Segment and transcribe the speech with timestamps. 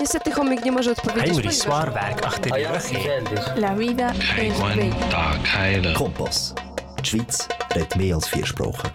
[0.00, 1.26] Niestety chomik nie może odpowiedzieć.
[1.26, 3.56] Heimrich zwaar werk achter de rug.
[3.56, 5.94] La vida is bella.
[5.94, 6.54] Kompass.
[7.02, 8.90] Schweiz redt meer vier sprachen.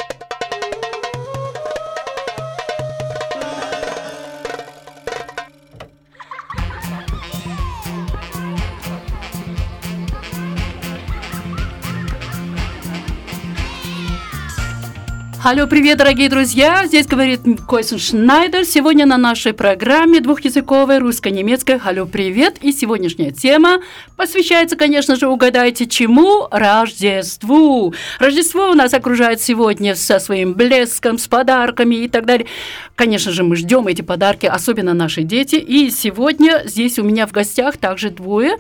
[15.44, 16.86] Алло, привет, дорогие друзья!
[16.86, 18.64] Здесь говорит Койсон Шнайдер.
[18.64, 23.82] Сегодня на нашей программе двухязыковой русско-немецкой «Алло, привет!» И сегодняшняя тема
[24.16, 26.48] посвящается, конечно же, угадайте чему?
[26.52, 27.96] Рождеству!
[28.20, 32.46] Рождество у нас окружает сегодня со своим блеском, с подарками и так далее.
[32.94, 35.56] Конечно же, мы ждем эти подарки, особенно наши дети.
[35.56, 38.58] И сегодня здесь у меня в гостях также двое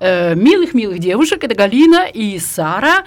[0.00, 1.44] э, милых-милых девушек.
[1.44, 3.04] Это Галина и Сара.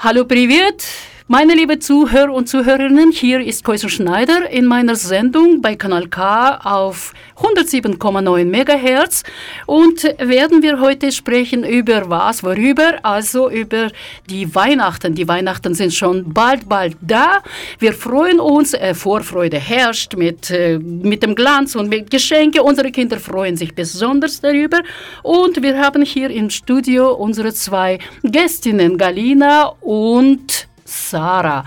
[0.00, 0.84] Hallo, привет!
[1.28, 6.56] Meine liebe Zuhörer und Zuhörerinnen, hier ist Käuser Schneider in meiner Sendung bei Kanal K
[6.62, 9.24] auf 107,9 MHz
[9.66, 13.00] und werden wir heute sprechen über was, worüber?
[13.02, 13.90] Also über
[14.30, 15.16] die Weihnachten.
[15.16, 17.42] Die Weihnachten sind schon bald, bald da.
[17.80, 22.62] Wir freuen uns, äh, Vorfreude herrscht mit, äh, mit dem Glanz und mit Geschenke.
[22.62, 24.78] Unsere Kinder freuen sich besonders darüber
[25.24, 31.64] und wir haben hier im Studio unsere zwei Gästinnen, Galina und Сара.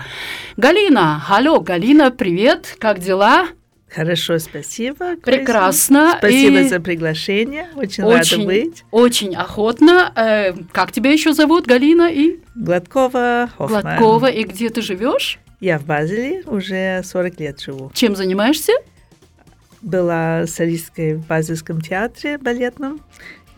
[0.56, 3.48] Галина, алло, Галина, привет, как дела?
[3.88, 5.16] Хорошо, спасибо.
[5.16, 5.38] Крис.
[5.38, 6.14] Прекрасно.
[6.18, 7.68] Спасибо И за приглашение.
[7.74, 8.84] Очень, рада очень, быть.
[8.92, 10.12] очень охотно.
[10.14, 13.82] Э, как тебя еще зовут, Галина и Гладкова, Хоффман.
[13.82, 14.26] Гладкова?
[14.30, 15.40] И где ты живешь?
[15.58, 17.90] Я в Базеле уже 40 лет живу.
[17.92, 18.72] Чем занимаешься?
[19.82, 23.00] Была солисткой в Базельском театре балетном.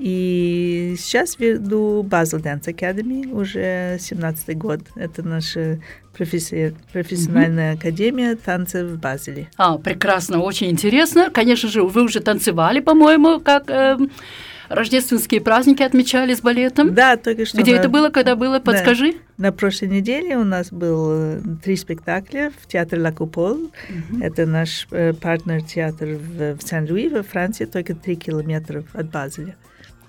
[0.04, 4.80] И сейчас веду Базел Dance Academy уже 17 год.
[4.96, 5.78] Это наша
[6.18, 9.48] професси- профессиональная академия танцев в Базеле.
[9.56, 11.30] А, прекрасно, очень интересно.
[11.32, 14.10] Конечно же, вы уже танцевали, по-моему, как эм,
[14.68, 16.94] рождественские праздники отмечали с балетом.
[16.94, 17.58] Да, только что.
[17.62, 18.58] Где на- это было, когда было?
[18.58, 18.72] Да.
[18.72, 19.14] Подскажи.
[19.38, 23.70] На прошлой неделе у нас был э, три спектакля в театре Ла Купол.
[24.20, 29.54] Это наш э, партнер-театр в, в Сен-Луи, во Франции, только три километра от Базеля.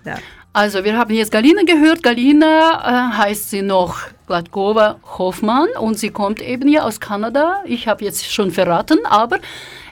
[0.04, 0.18] Да.
[0.56, 2.04] Also, wir haben jetzt Galina gehört.
[2.04, 3.98] Galina äh, heißt sie noch
[4.28, 7.64] Gladkova Hoffmann und sie kommt eben hier aus Kanada.
[7.66, 9.40] Ich habe jetzt schon verraten, aber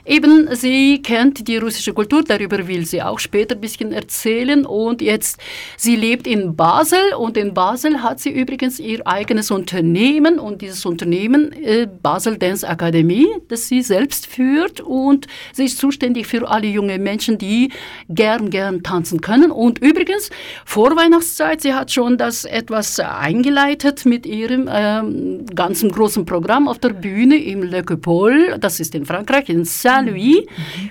[0.04, 2.22] eben sie kennt die russische Kultur.
[2.22, 4.66] Darüber will sie auch später ein bisschen erzählen.
[4.66, 5.38] Und jetzt,
[5.76, 10.84] sie lebt in Basel und in Basel hat sie übrigens ihr eigenes Unternehmen und dieses
[10.84, 16.66] Unternehmen äh, Basel Dance Akademie, das sie selbst führt und sie ist zuständig für alle
[16.66, 17.70] junge Menschen, die
[18.08, 19.50] gern, gern tanzen können.
[19.50, 20.30] Und übrigens,
[20.64, 26.78] vor Weihnachtszeit, sie hat schon das etwas eingeleitet mit ihrem ähm, ganzen großen Programm auf
[26.78, 30.46] der Bühne im Le Coupole, das ist in Frankreich, in Saint-Louis.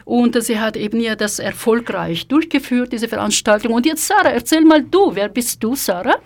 [0.06, 3.74] Und sie hat eben ja das erfolgreich durchgeführt, diese Veranstaltung.
[3.74, 6.20] Und jetzt, Sarah, erzähl mal du, wer bist du, Sarah?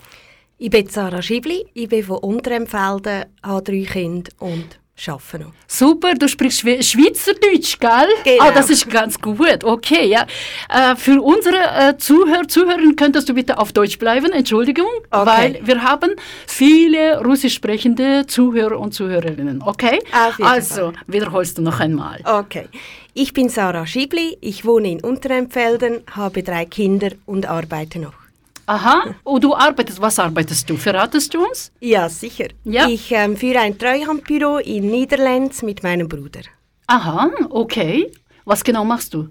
[0.58, 4.78] Ich bin Sarah Schibli, ich bin von Unterempfelden, habe drei Kinder und
[5.08, 5.52] arbeite noch.
[5.66, 8.08] Super, du sprichst Schwe Schweizerdeutsch, gell?
[8.24, 8.44] Genau.
[8.44, 9.62] Ah, das ist ganz gut.
[9.62, 10.26] Okay, ja.
[10.68, 15.26] Äh, für unsere äh, Zuhörer, Zuhörerinnen könntest du bitte auf Deutsch bleiben, Entschuldigung, Okay.
[15.26, 16.10] weil wir haben
[16.46, 19.62] viele russisch sprechende Zuhörer und Zuhörerinnen.
[19.62, 20.00] Okay?
[20.42, 22.20] Also, wiederholst du noch einmal.
[22.24, 22.68] Okay.
[23.12, 28.25] Ich bin Sarah Schibli, ich wohne in Unterempfelden, habe drei Kinder und arbeite noch.
[28.66, 30.76] Aha, und du arbeitest, was arbeitest du?
[30.76, 31.70] Verratest du uns?
[31.80, 32.48] Ja, sicher.
[32.64, 32.88] Ja.
[32.88, 36.40] Ich ähm, führe ein Treuhandbüro in Niederlands mit meinem Bruder.
[36.88, 38.10] Aha, okay.
[38.44, 39.28] Was genau machst du?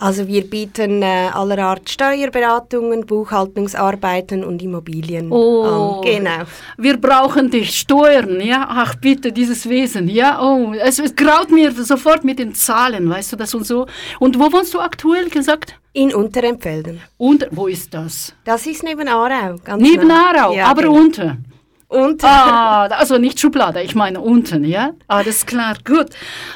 [0.00, 5.98] Also wir bieten äh, aller Art Steuerberatungen, Buchhaltungsarbeiten und Immobilien Oh.
[5.98, 6.04] an.
[6.04, 6.42] Genau.
[6.78, 8.66] Wir brauchen dich, Steuern, ja?
[8.68, 10.40] Ach bitte, dieses Wesen, ja?
[10.42, 13.86] Oh, es, es graut mir sofort mit den Zahlen, weißt du das und so.
[14.18, 15.74] Und wo wohnst du aktuell gesagt?
[15.92, 17.00] In Unterempfelden.
[17.18, 18.32] Und wo ist das?
[18.44, 19.56] Das ist neben Aarau.
[19.62, 20.30] Ganz Neben nah.
[20.32, 20.94] Aarau, Ja, aber genau.
[20.94, 21.44] unten.
[21.90, 24.92] Und Ah, also nicht Schublade, ich meine unten, ja?
[25.08, 26.06] Alles klar, gut.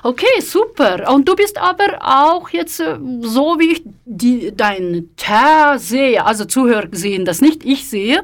[0.04, 1.12] Okay, super.
[1.12, 6.44] Und du bist aber auch jetzt, äh, so wie ich die, dein Teer sehe, also
[6.44, 8.22] Zuhörer sehen das nicht, ich sehe,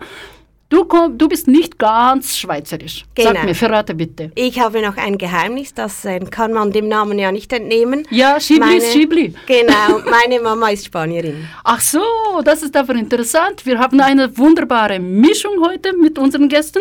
[0.71, 3.05] du, komm, du bist nicht ganz schweizerisch.
[3.19, 3.45] Sag Genau.
[3.45, 4.33] mir, verrate bitte.
[4.35, 8.07] Ich habe noch ein Geheimnis, das äh, kann man dem Namen ja nicht entnehmen.
[8.11, 9.35] Ja, Schibli ist Schibli.
[9.47, 11.47] Genau, meine Mama ist Spanierin.
[11.65, 12.01] Ach so,
[12.45, 13.67] das ist aber interessant.
[13.67, 16.81] Wir haben eine wunderbare Mischung heute mit unseren Gästen.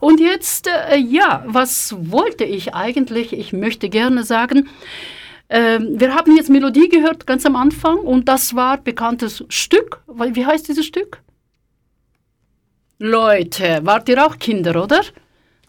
[0.00, 3.32] Und jetzt, äh, ja, was wollte ich eigentlich?
[3.32, 4.68] Ich möchte gerne sagen,
[5.48, 10.00] ähm, wir haben jetzt Melodie gehört ganz am Anfang und das war bekanntes Stück.
[10.08, 11.20] Wie heißt dieses Stück?
[12.98, 15.02] Leute, wart ihr auch Kinder, oder?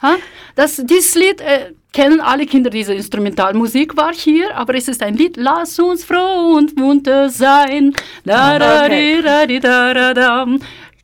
[0.02, 0.16] Ha?
[0.56, 5.16] Das, dieses Lied, äh, kennen alle Kinder diese Instrumentalmusik war hier, aber es ist ein
[5.16, 7.94] Lied, lass uns froh und munter sein.
[8.24, 9.22] Da, da, okay.
[9.22, 10.48] da, da, da, da, da.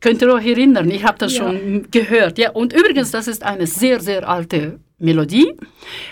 [0.00, 0.90] Könnt ihr euch erinnern?
[0.90, 1.42] Ich habe das ja.
[1.42, 2.38] schon gehört.
[2.38, 5.52] Ja, und übrigens, das ist eine sehr, sehr alte Melodie.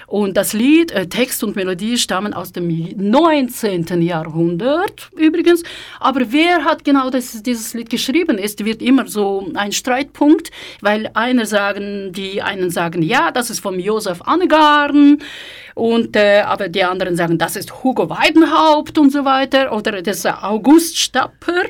[0.06, 4.02] Und das Lied, äh, Text und Melodie stammen aus dem 19.
[4.02, 5.62] Jahrhundert übrigens.
[6.00, 10.50] Aber wer hat genau das, dieses Lied geschrieben, ist, wird immer so ein Streitpunkt,
[10.80, 15.18] weil einer sagen, die einen sagen, ja, das ist von Josef Annegarn.
[15.74, 19.72] Und, äh, aber die anderen sagen, das ist Hugo Weidenhaupt und so weiter.
[19.72, 21.64] Oder das ist August Stapper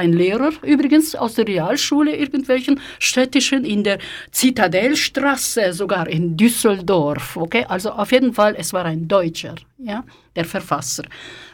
[0.00, 3.98] ein Lehrer übrigens aus der Realschule, irgendwelchen städtischen, in der
[4.32, 7.36] Zitadellstraße, sogar in Düsseldorf.
[7.36, 10.04] Okay, also auf jeden Fall, es war ein Deutscher, ja,
[10.34, 11.04] der Verfasser.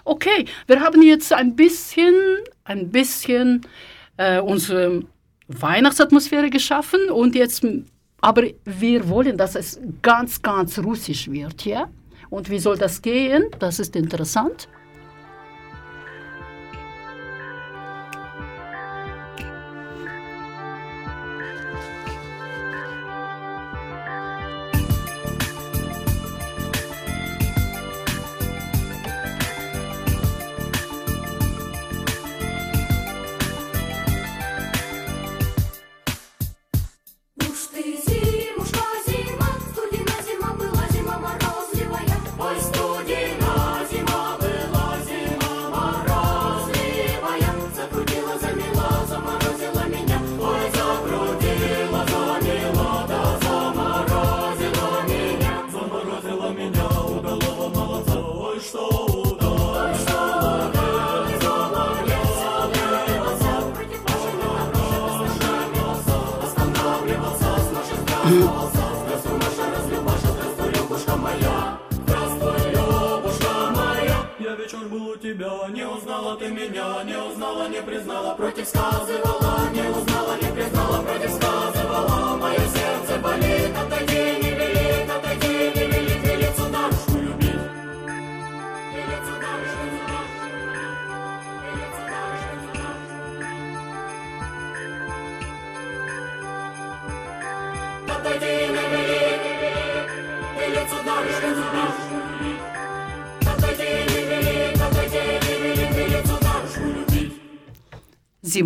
[0.05, 2.15] Okay, wir haben jetzt ein bisschen,
[2.65, 3.63] ein bisschen
[4.17, 5.03] äh, unsere
[5.49, 7.67] Weihnachtsatmosphäre geschaffen und jetzt,
[8.21, 11.89] aber wir wollen, dass es ganz, ganz russisch wird, ja.
[12.31, 13.45] Und wie soll das gehen?
[13.59, 14.69] Das ist interessant.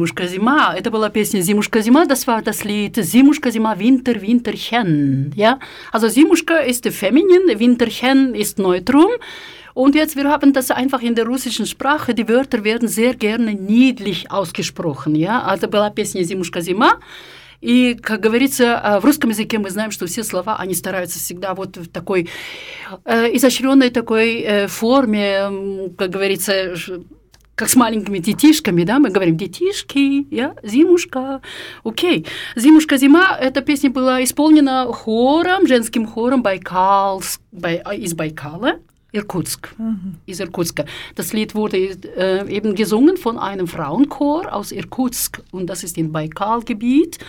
[0.00, 0.74] Зимушка зима.
[0.74, 2.06] Это была песня Зимушка зима.
[2.06, 5.30] Das war das Lied Зимушка зима Winter Winterchen.
[5.36, 5.58] Ja,
[5.92, 9.10] also Зимушка ist feminin, Winterchen ist Neutrum.
[9.74, 13.52] Und jetzt, wir haben das einfach in der russischen Sprache, die Wörter werden sehr gerne
[13.52, 15.14] niedlich ausgesprochen.
[15.14, 15.42] Ja?
[15.42, 16.98] Also была песня «Зимушка зима»,
[17.60, 21.76] и, как говорится, в русском языке мы знаем, что все слова, они стараются всегда вот
[21.76, 22.30] в такой
[23.04, 26.74] э, изощренной такой э, форме, как говорится,
[27.59, 31.41] как с маленькими детишками, да, мы говорим детишки, я, зимушка,
[31.83, 32.25] окей.
[32.55, 38.79] Зимушка, зима, эта песня была исполнена хором, женским хором Байкал, бай, из Байкала.
[39.15, 40.15] Irkutsk, mhm.
[40.25, 40.83] ist Irkutsk.
[41.15, 46.11] Das Lied wurde äh, eben gesungen von einem Frauenchor aus Irkutsk und das ist im
[46.11, 47.19] Baikalgebiet,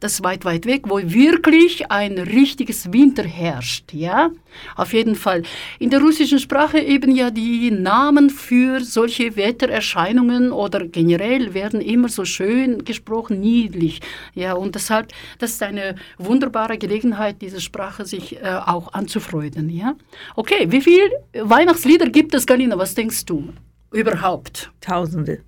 [0.00, 4.30] das ist weit, weit weg, wo wirklich ein richtiges Winter herrscht, ja.
[4.75, 5.43] Auf jeden Fall.
[5.79, 12.09] In der russischen Sprache eben ja die Namen für solche Wettererscheinungen oder generell werden immer
[12.09, 14.01] so schön gesprochen, niedlich,
[14.33, 14.53] ja.
[14.53, 19.95] Und deshalb, das ist eine wunderbare Gelegenheit, diese Sprache sich äh, auch anzufreuden, ja.
[20.35, 22.77] Okay, wie viel Weihnachtslieder gibt es, Galina?
[22.77, 23.49] Was denkst du
[23.91, 24.71] überhaupt?
[24.81, 25.41] Tausende.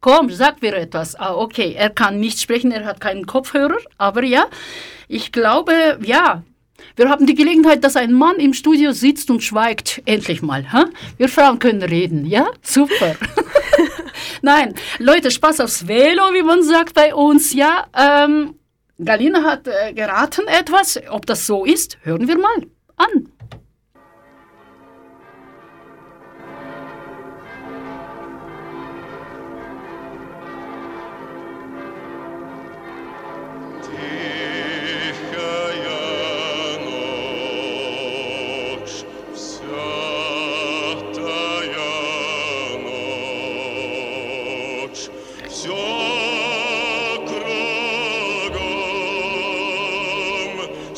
[0.00, 1.16] Komm, sag mir etwas.
[1.16, 4.46] Ah, okay, er kann nicht sprechen, er hat keinen Kopfhörer, aber ja,
[5.08, 6.44] ich glaube, ja,
[6.98, 10.02] wir haben die Gelegenheit, dass ein Mann im Studio sitzt und schweigt.
[10.04, 10.72] Endlich mal.
[10.72, 10.84] Hä?
[11.16, 12.48] Wir Frauen können reden, ja?
[12.60, 13.14] Super.
[14.42, 17.86] Nein, Leute, Spaß aufs Velo, wie man sagt bei uns, ja.
[17.96, 18.56] Ähm,
[18.98, 21.00] Galina hat äh, geraten etwas.
[21.08, 23.28] Ob das so ist, hören wir mal an.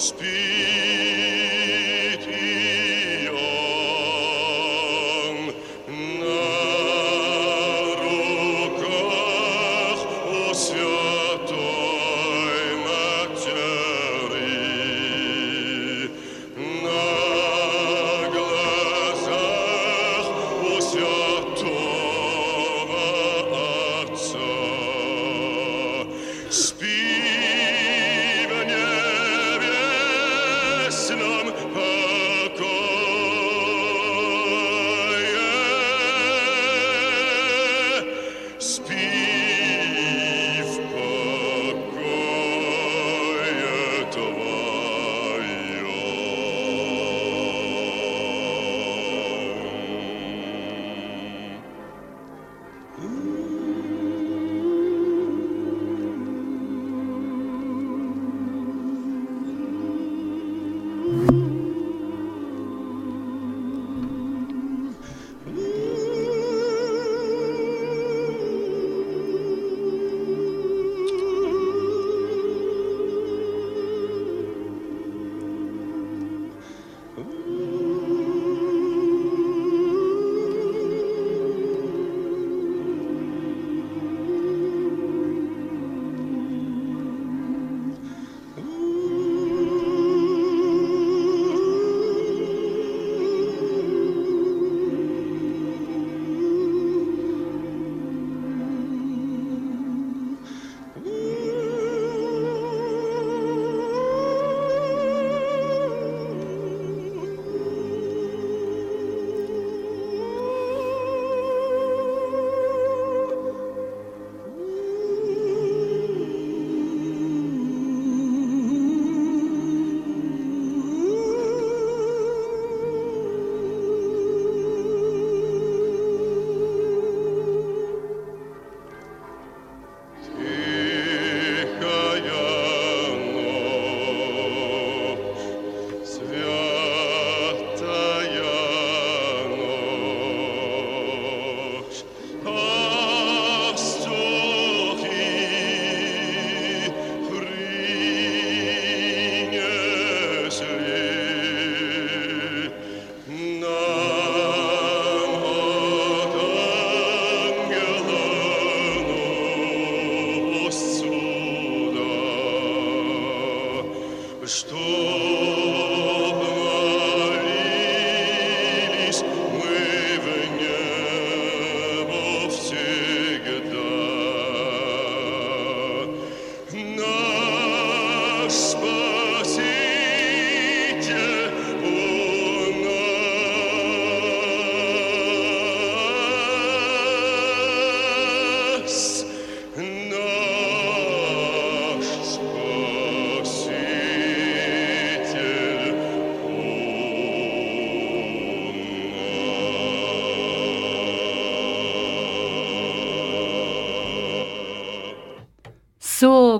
[0.00, 0.69] speak.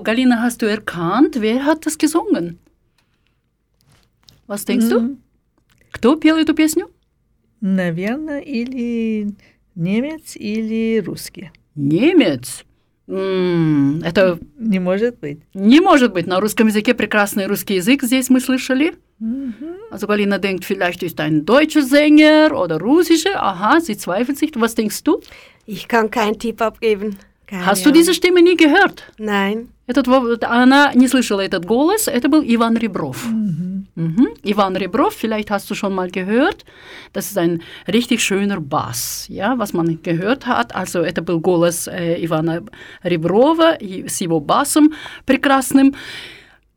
[0.02, 2.58] Galina, hast du erkannt, wer hat das gesungen?
[4.46, 5.18] Was denkst du?
[5.92, 6.86] Кто пел эту песню?
[7.60, 9.34] Наверное, или
[9.74, 11.50] немец, или русский.
[11.74, 12.64] Немец.
[13.06, 15.40] М, Это Не может быть.
[15.52, 16.26] не может быть.
[16.26, 18.94] На русском языке прекрасный русский язык здесь мы слышали.
[19.90, 23.36] Also Galina denkt, vielleicht ist ein deutscher Sänger oder russischer.
[23.42, 24.52] Aha, sie zweifelt sich.
[24.54, 25.20] Was denkst du?
[25.66, 27.18] Ich kann keinen Tipp abgeben.
[27.48, 28.00] Keine Hast du Ahnung.
[28.00, 29.04] diese Stimme nie gehört?
[29.18, 29.68] Nein.
[29.90, 33.24] Этот, во- она не слышала этот голос, это был Иван Ребров.
[33.96, 34.26] Mhm.
[34.44, 36.64] Ivan Rebrov, vielleicht hast du schon mal gehört,
[37.14, 40.74] das ist ein richtig schöner Bass, ja, was man gehört hat.
[40.74, 42.62] Also это был голос э, Ивана
[43.02, 44.92] Реброва и с его басом
[45.24, 45.94] прекрасным.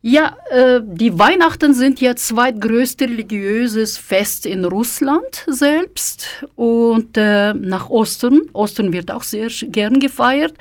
[0.02, 7.90] Ja, äh, die Weihnachten sind ja zweitgrößte religiöses Fest in Russland selbst und äh, nach
[7.90, 8.44] Ostern.
[8.54, 10.54] Ostern wird auch sehr sch- gern gefeiert.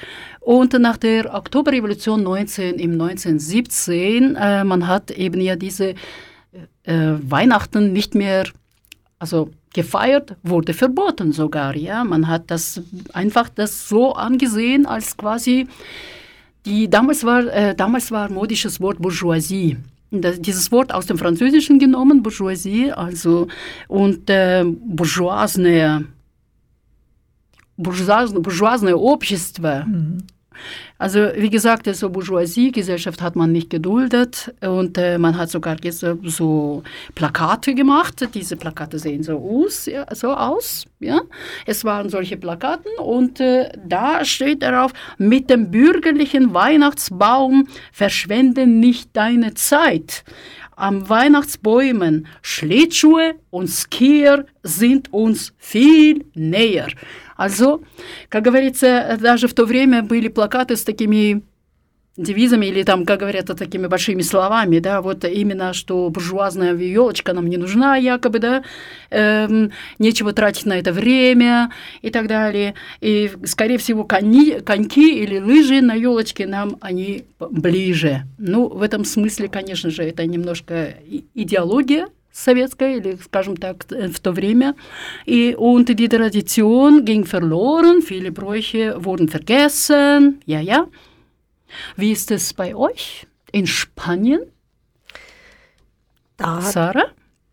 [0.42, 5.94] Und nach der Oktoberrevolution 19, im 1917, äh, man hat eben ja diese
[6.84, 8.44] äh, Weihnachten nicht mehr,
[9.18, 12.04] also gefeiert, wurde verboten sogar, ja.
[12.04, 12.80] Man hat das
[13.12, 15.66] einfach das so angesehen als quasi
[16.68, 19.76] die damals war, äh, damals war modisches Wort Bourgeoisie.
[20.10, 23.48] Das, dieses Wort aus dem Französischen genommen, Bourgeoisie, also
[23.88, 26.06] und äh, bourgeoisne,
[27.76, 29.84] bourgeoisne, bourgeoisne Общество.
[30.97, 36.17] Also wie gesagt, so Bourgeoisie-Gesellschaft hat man nicht geduldet und äh, man hat sogar ges-
[36.29, 36.83] so
[37.15, 38.27] Plakate gemacht.
[38.33, 40.85] Diese Plakate sehen so aus, ja, so aus.
[40.99, 41.21] Ja.
[41.65, 49.09] Es waren solche Plakaten und äh, da steht darauf, mit dem bürgerlichen Weihnachtsbaum verschwende nicht
[49.13, 50.23] deine Zeit.
[50.75, 56.87] Am Weihnachtsbäumen Schlittschuhe und Skier sind uns viel näher.
[57.43, 57.83] Also,
[58.29, 61.43] как говорится, даже в то время были плакаты с такими
[62.15, 67.47] девизами или там, как говорят, такими большими словами, да, вот именно, что буржуазная елочка нам
[67.47, 68.63] не нужна, якобы, да,
[69.09, 71.71] эм, нечего тратить на это время
[72.03, 72.75] и так далее.
[73.01, 78.23] И, скорее всего, кони, коньки или лыжи на елочке нам они ближе.
[78.37, 80.93] Ну, в этом смысле, конечно же, это немножко
[81.33, 84.74] идеология советская, или, скажем так, э, в то время.
[85.26, 90.86] И, und die Tradition ging verloren, viele Bräuche wurden vergessen, ja, ja.
[91.96, 94.40] Wie ist es bei euch in Spanien,
[96.36, 97.06] Da hat, Sarah?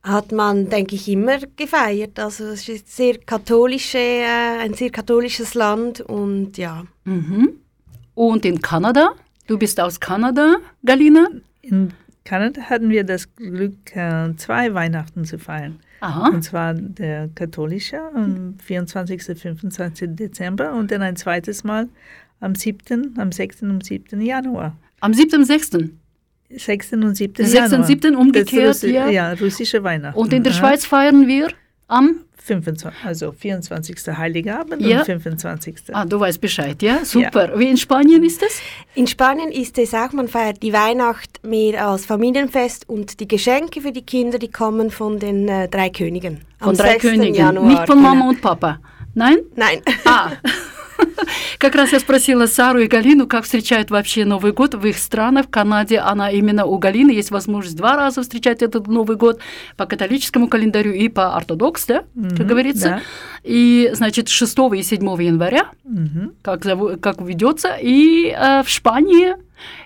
[0.04, 2.20] hat man, denke ich, immer gefeiert.
[2.20, 6.86] Also es ist sehr katholische, äh, ein sehr katholisches Land und ja.
[7.04, 7.60] Mhm.
[8.14, 9.14] Und in Kanada?
[9.48, 11.28] Du bist aus Kanada, Galina?
[11.62, 11.92] In
[12.25, 15.81] Kanada hatten wir das Glück, äh, zwei Weihnachten zu feiern.
[16.01, 16.29] Aha.
[16.29, 19.23] Und zwar der katholische am 24.
[19.39, 20.11] 25.
[20.17, 21.89] Dezember und dann ein zweites Mal
[22.41, 23.63] am 7., am 6.
[23.63, 24.21] und 7.
[24.21, 24.77] Januar.
[25.01, 25.91] Am 7.6.
[26.51, 26.93] 6.
[26.95, 27.35] und 7.
[27.37, 27.53] 6.
[27.53, 27.81] Januar.
[27.81, 28.17] und 7.
[28.17, 29.09] umgekehrt, Das Russi ja.
[29.09, 30.19] Ja, russische Weihnachten.
[30.19, 30.53] Und in der.
[30.53, 31.49] Schweiz feiern wir
[31.91, 32.17] am.
[32.43, 34.17] 25, also 24.
[34.17, 35.01] Heiligabend Ja.
[35.01, 35.77] und 25.
[35.93, 37.05] Ah, du weißt Bescheid, ja?
[37.05, 37.59] Super.
[37.59, 38.61] Wie in Spanien ist es?
[38.95, 43.83] In Spanien ist es auch, man feiert die Weihnacht mehr als Familienfest und die Geschenke
[43.83, 46.41] für die Kinder, die kommen von den äh, drei Königen.
[46.59, 47.03] Von drei 6.
[47.03, 47.35] Königen.
[47.35, 48.29] Januar, Nicht von Mama genau.
[48.31, 48.81] und Papa.
[49.15, 49.39] Nein?
[49.55, 49.83] Nein.
[50.07, 50.31] А,
[51.59, 55.47] как раз я спросила Сару и Галину, как встречают вообще Новый год в их странах.
[55.47, 59.41] В Канаде она именно у Галины есть возможность два раза встречать этот Новый год
[59.77, 62.05] по католическому календарю и по ортодокс, да,
[62.37, 62.89] как говорится.
[62.89, 63.01] да.
[63.43, 66.33] И, значит, 6 и 7 января, Mhm.
[66.43, 66.63] как,
[67.01, 67.77] как ведется.
[67.81, 69.35] И э, в Шпании,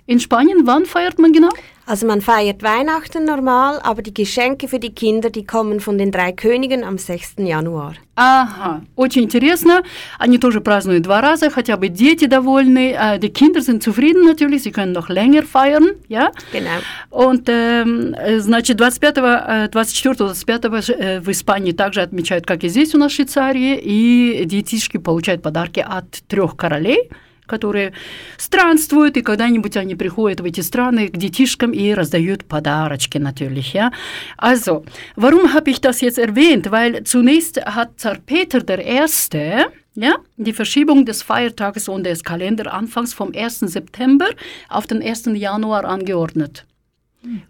[0.06, 1.50] in Spanien, wann feiert man genau?
[1.90, 6.12] Also man feiert Weihnachten normal, aber die Geschenke für die Kinder, die kommen von den
[6.12, 7.38] drei Königen am 6.
[7.40, 7.96] Januar.
[8.16, 9.82] Ага, очень интересно.
[10.20, 12.94] Они тоже празднуют два раза, хотя бы дети довольны.
[12.94, 16.32] Äh, Die Kinder sind zufrieden natürlich, sie können noch länger feiern, ja.
[16.52, 16.80] Genau.
[17.10, 22.94] Und, ähm, э, значит, 25, э, 24-25 э, в Испании также отмечают, как и здесь
[22.94, 27.10] у нас в Швейцарии, и детишки получают подарки от трех королей,
[27.50, 27.94] которые
[28.38, 33.92] странствуют, и когда-нибудь они приходят в эти страны к детишкам и раздают подарочки natürlich, ja.
[34.38, 36.72] Also, warum habe ich das jetzt erwähnt?
[36.72, 43.14] Weil zunächst hat Zar Peter der Erste ja, die Verschiebung des Feiertages und des Kalenderanfangs
[43.14, 43.60] vom 1.
[43.60, 44.28] September
[44.70, 45.26] auf den 1.
[45.34, 46.66] Januar angeordnet.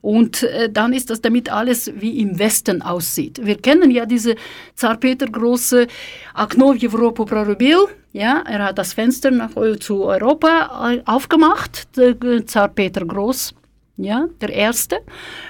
[0.00, 3.40] Und äh, dann ist das, damit alles wie im Westen aussieht.
[3.42, 4.36] Wir kennen ja diese
[4.74, 5.86] Zar Peter große
[6.34, 7.78] Akno Evropa Prorubil.
[8.12, 13.54] Ja, er hat das Fenster nach, zu Europa äh, aufgemacht, der äh, Zar Peter Groß,
[13.96, 15.00] ja, der Erste.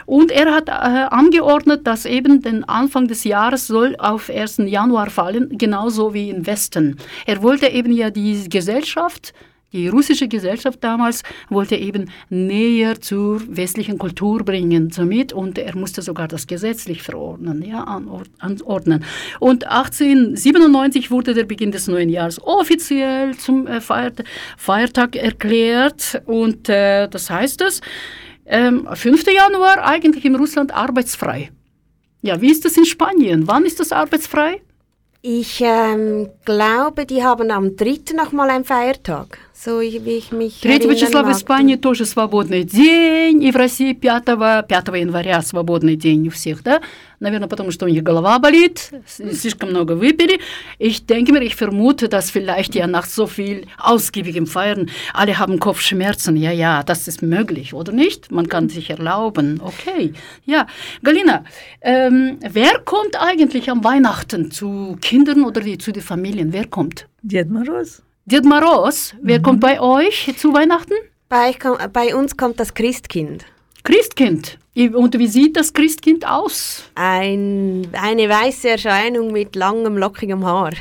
[0.06, 4.62] Und er hat äh, angeordnet, dass eben den Anfang des Jahres soll auf 1.
[4.64, 6.96] Januar fallen, genauso wie im Westen.
[7.26, 9.34] Er wollte eben ja die Gesellschaft
[9.74, 16.00] die russische Gesellschaft damals wollte eben näher zur westlichen Kultur bringen somit und er musste
[16.00, 19.04] sogar das gesetzlich verordnen, ja, anordnen.
[19.40, 27.08] Und 1897 wurde der Beginn des neuen Jahres offiziell zum äh, Feiertag erklärt und äh,
[27.08, 27.80] das heißt es,
[28.46, 29.24] ähm, 5.
[29.26, 31.50] Januar eigentlich in Russland arbeitsfrei.
[32.22, 33.48] Ja, wie ist das in Spanien?
[33.48, 34.60] Wann ist das arbeitsfrei?
[35.26, 38.14] Ich ähm, glaube, die haben am 3.
[38.14, 39.38] nochmal einen Feiertag.
[39.53, 44.25] So, wie ich mich 3 числа в Испании тоже свободный день, и в России 5,
[44.67, 46.81] 5 января свободный день у всех, да?
[47.19, 50.39] Наверное, потому что у них голова болит, слишком много выпили.
[50.79, 55.59] Ich denke mir, ich vermute, dass vielleicht ja nach so viel ausgiebigem Feiern alle haben
[55.59, 56.37] Kopfschmerzen.
[56.37, 58.31] Ja, ja, das ist möglich, oder nicht?
[58.31, 59.59] Man kann sich erlauben.
[59.61, 60.13] Okay,
[60.45, 60.67] ja.
[61.03, 61.43] Galina,
[61.81, 66.53] ähm, wer kommt eigentlich am Weihnachten zu Kindern oder die, zu den Familien?
[66.53, 67.07] Wer kommt?
[67.21, 68.01] Ded Moroz.
[68.26, 69.42] Ded Moroz, wer mhm.
[69.42, 70.94] kommt bei euch zu Weihnachten?
[71.28, 71.54] Bei,
[71.92, 73.44] bei uns kommt das Christkind.
[73.82, 74.58] Christkind.
[74.74, 76.84] Und wie sieht das Christkind aus?
[76.94, 80.72] Ein, eine weiße Erscheinung mit langem, lockigem Haar.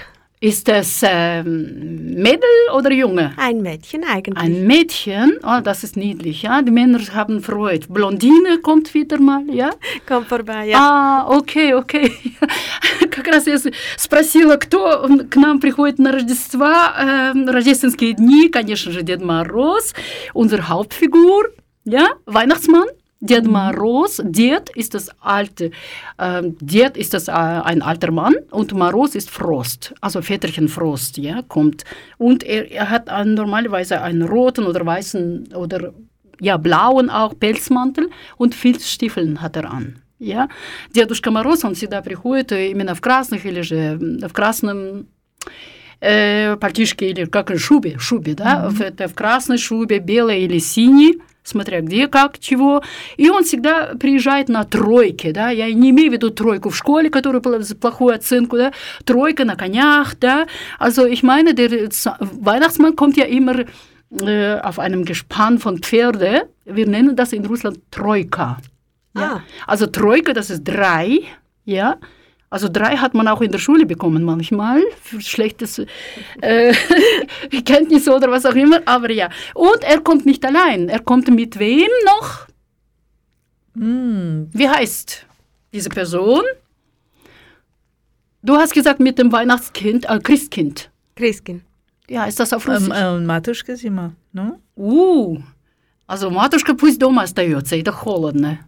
[0.43, 3.33] Ist das ähm, Mädel oder Junge?
[3.37, 4.39] Ein Mädchen eigentlich.
[4.39, 5.37] Ein Mädchen?
[5.43, 6.63] Oh, das ist niedlich, ja.
[6.63, 7.89] Die Männer haben Freude.
[7.89, 9.71] Blondine kommt wieder mal, ja?
[10.07, 10.79] Kommt vorbei, ja.
[10.79, 12.13] А, окей, окей.
[13.11, 13.59] Как раз я
[13.97, 19.93] спросила, кто к нам приходит на Рождество, э, рождественские дни, конечно же, Дед Мороз,
[20.35, 21.47] unser Hauptfigur,
[21.85, 22.87] ja, Weihnachtsmann.
[23.23, 25.73] Ded Maros, Ded ist das alte,
[26.19, 31.19] ähm, Ded ist das äh, ein alter Mann und Maros ist Frost, also Väterchen Frost,
[31.19, 31.85] ja, kommt.
[32.17, 35.93] Und er, er hat einen, normalerweise einen roten oder weißen oder
[36.41, 39.97] ja, blauen auch Pelzmantel und Filzstiefeln hat er an.
[40.21, 40.49] Ja?
[40.95, 45.09] Дедушка Мороз, он всегда приходит именно в красных или же в красном
[46.01, 49.09] э, пальтишке или как шубе, шубе, да, mm-hmm.
[49.09, 52.84] в, в красной шубе, белой или синей, Смотря где, как, чего.
[53.18, 57.10] И он всегда приезжает на тройке, да, я не имею в виду тройку в школе,
[57.10, 58.74] которую плохую оценку, да,
[59.06, 60.48] тройка на конях, да.
[60.80, 63.66] Also ich meine, der Weihnachtsmann kommt ja immer
[64.22, 66.50] äh, auf einem Gespann von Pferde.
[66.66, 68.58] Wir nennen das in Russland Troika.
[69.16, 69.36] Ja?
[69.36, 69.42] Ah.
[69.68, 71.22] Also Troika, das ist drei,
[71.66, 71.98] ja.
[72.53, 75.83] Also drei hat man auch in der Schule bekommen manchmal, für schlechtes
[76.41, 76.73] äh,
[77.65, 79.29] Kenntnisse oder was auch immer, aber ja.
[79.55, 82.47] Und er kommt nicht allein, er kommt mit wem noch?
[83.75, 84.45] Mm.
[84.51, 85.27] Wie heißt
[85.75, 86.43] diese Person?
[88.43, 90.91] Du hast gesagt mit dem Weihnachtskind, äh, Christkind.
[91.17, 91.63] Christkind.
[92.09, 92.89] Ja, ist das auf Russisch?
[92.95, 94.59] Ähm, äh, Матушка зима, no?
[94.75, 95.39] Uh,
[96.07, 98.61] also матушка пусть дома остается, это холодно.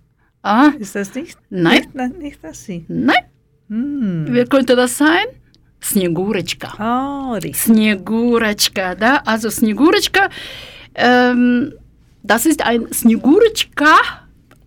[0.43, 0.69] А?
[0.79, 1.38] Ist das nicht?
[1.49, 1.87] Nein.
[1.95, 2.85] Nicht, nicht das sie?
[2.88, 3.25] Nein.
[3.69, 4.27] Mm.
[4.29, 5.27] Wer könnte das sein?
[5.81, 6.75] Снегурочка.
[6.79, 9.23] Oh, Снегурочка, да?
[9.25, 10.29] Also Снегурочка,
[10.95, 11.73] ähm,
[12.23, 13.97] das ist ein Снегурочка,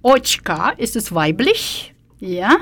[0.02, 2.58] Ochka ist es weiblich, ja?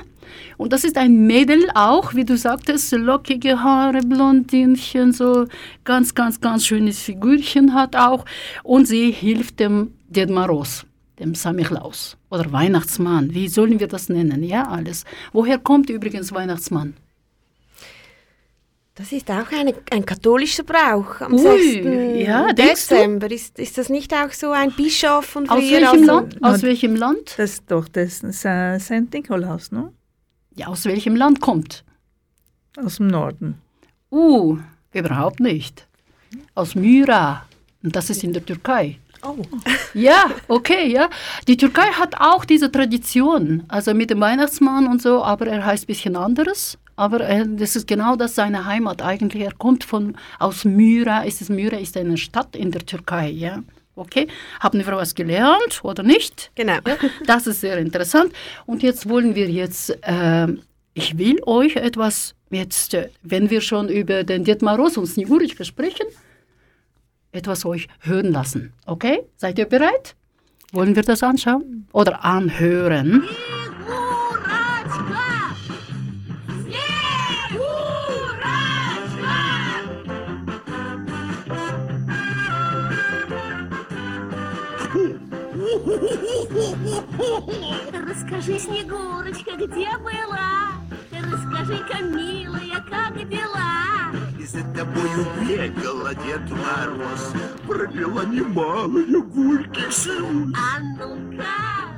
[0.58, 5.48] Und das ist ein Mädel auch, wie du sagtest, lockige Haare, Blondinchen, so
[5.84, 8.26] ganz, ganz, ganz schönes Figürchen hat auch.
[8.64, 10.86] Und sie hilft dem Ded Maros
[11.19, 13.35] dem Samichlaus oder Weihnachtsmann.
[13.35, 14.43] Wie sollen wir das nennen?
[14.43, 15.05] Ja, alles.
[15.33, 16.95] Woher kommt übrigens Weihnachtsmann?
[18.95, 21.21] Das ist auch eine, ein katholischer Brauch.
[21.21, 22.27] Am Ui, 6.
[22.27, 23.31] Ja, Dezember.
[23.31, 25.59] Ist, ist das nicht auch so ein Bischof von früher?
[25.59, 26.43] Aus welchem also, Land?
[26.43, 27.35] Aus welchem Land?
[27.37, 29.13] Das ist doch das St.
[29.13, 29.93] Nikolaus, ne?
[30.55, 31.85] Ja, aus welchem Land kommt?
[32.79, 33.61] Aus dem Norden.
[34.11, 34.57] Uh,
[34.95, 35.87] überhaupt nicht.
[36.55, 37.47] Aus Myra.
[37.83, 38.99] Und das ist in der Türkei.
[39.23, 39.37] Oh.
[39.95, 41.09] Ja, okay, ja.
[41.49, 45.85] Die Türkei hat auch diese Tradition, also mit dem Weihnachtsmann und so, aber er heißt
[45.85, 46.79] ein bisschen anderes.
[46.97, 49.43] Aber äh, das ist genau das seine Heimat eigentlich.
[49.43, 51.23] Er kommt von aus Myra.
[51.23, 53.63] Ist es Myra ist eine Stadt in der Türkei, ja.
[53.95, 54.29] Okay,
[54.61, 56.51] haben wir was gelernt oder nicht?
[56.55, 56.79] Genau.
[56.87, 58.33] Ja, das ist sehr interessant.
[58.67, 60.49] Und jetzt wollen wir jetzt, äh,
[60.93, 65.65] ich will euch etwas jetzt, äh, wenn wir schon über den Dietmar Ross und Sniguric
[65.65, 66.07] sprechen,
[67.36, 68.74] etwas euch hören lassen.
[68.86, 69.24] Okay?
[69.38, 70.16] Seid ihr bereit?
[70.72, 71.88] Wollen wir das anschauen?
[71.92, 73.24] Oder anhören?
[88.08, 90.72] Расскажи, Снегурочка, где была?
[91.12, 94.12] Расскажи-ка, милая, как дела?
[94.47, 97.33] За тобою бегала Дед Мороз,
[97.67, 100.55] Пропила немалые гульких слез.
[100.55, 101.45] А ну-ка,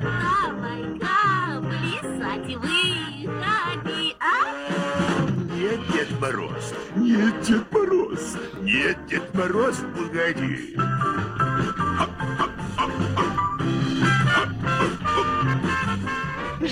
[0.01, 5.27] давай-ка, плясать выходи, а?
[5.55, 10.75] Нет, Дед Мороз, нет, Дед Мороз, нет, Дед Мороз, погоди.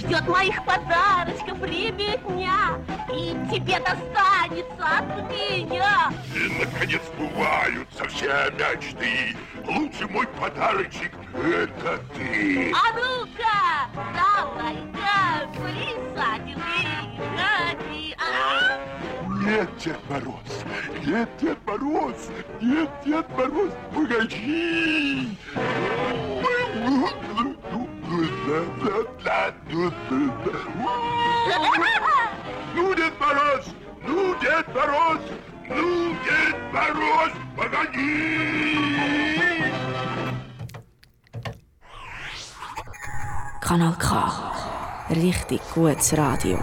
[0.08, 6.14] Ждет моих подарочков ребятня, и тебе достанется от меня.
[6.34, 9.36] И, наконец, сбываются все мечты.
[9.66, 12.72] Лучший мой подарочек— это ты.
[12.72, 16.56] А ну-ка, давай-ка, выходи,
[18.18, 18.80] а?
[19.44, 20.64] Нет, Дед Мороз,
[21.06, 22.30] нет, Дед Мороз,
[22.62, 25.38] нет, Дед Мороз, погоди.
[32.76, 33.66] Nun geht mal los!
[34.06, 35.24] Nun geht mal los!
[35.70, 35.98] Nun!
[43.68, 44.10] Kanal K.
[45.10, 46.58] Richtig gutes Radio.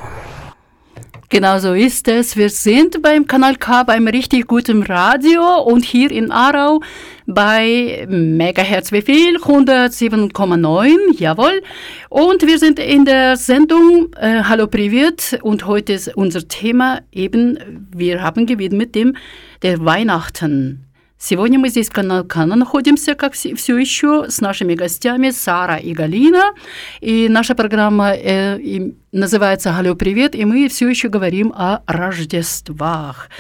[1.35, 2.37] Genau so ist es.
[2.37, 6.81] Wir sind beim Kanal K beim richtig guten Radio und hier in Aarau
[7.27, 9.39] bei Megahertz wie viel?
[9.39, 11.61] 107,9, jawohl.
[12.09, 17.89] Und wir sind in der Sendung äh, Hallo Privat und heute ist unser Thema eben,
[17.93, 19.17] wir haben gewidmet dem
[19.63, 20.87] der Weihnachten.
[21.19, 25.95] Сегодня мы здесь в канале Кана находимся, как все, еще, с нашими гостями Сара и
[25.95, 26.53] Галина.
[27.01, 33.31] И наша программа э, и называется «Алло, привет», и мы все еще говорим о Рождествах.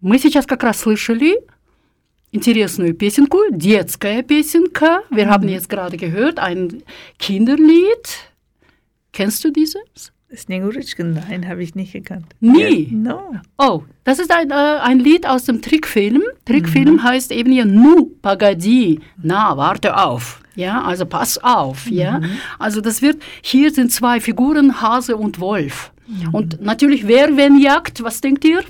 [0.00, 1.38] Мы сейчас как раз слышали
[2.32, 5.02] интересную песенку, детская песенка.
[5.10, 6.82] Wir haben jetzt gerade gehört, ein
[7.18, 8.06] Kinderlied.
[9.12, 10.12] Kennst du dieses?
[10.36, 12.26] Snegurutschken, nein, habe ich nicht gekannt.
[12.40, 12.88] Nie?
[12.92, 13.36] No.
[13.58, 16.22] Oh, das ist ein, äh, ein Lied aus dem Trickfilm.
[16.44, 19.00] Trickfilm heißt eben ja Nu Pagadi.
[19.22, 20.40] Na, warte auf.
[20.54, 21.86] Ja, also pass auf.
[21.90, 22.20] Ja,
[22.58, 25.92] also das wird, hier sind zwei Figuren, Hase und Wolf.
[26.32, 28.62] Und natürlich, wer wen jagt, was denkt ihr?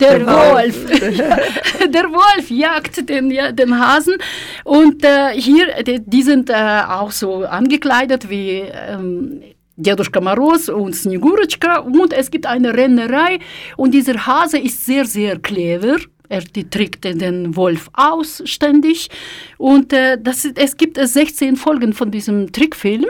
[0.00, 0.86] Der, Der Wolf.
[1.88, 4.16] der Wolf jagt den, ja, den Hasen.
[4.64, 9.42] Und äh, hier, die, die sind äh, auch so angekleidet wie ähm,
[9.75, 11.79] Deduschka Moroz und Snegurочка.
[11.79, 13.39] Und es gibt eine Rennerei.
[13.77, 15.97] Und dieser Hase ist sehr, sehr clever.
[16.29, 19.09] Er die trägt den Wolf aus ständig.
[19.57, 23.05] Und äh, das, ist- es gibt äh, 16 Folgen von diesem Trickfilm.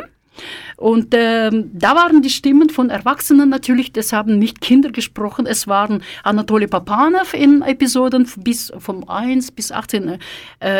[0.77, 5.67] Und ähm, da waren die Stimmen von Erwachsenen natürlich, das haben nicht Kinder gesprochen, es
[5.67, 10.17] waren Anatoly Papanov in Episoden bis vom 1 bis 18, äh,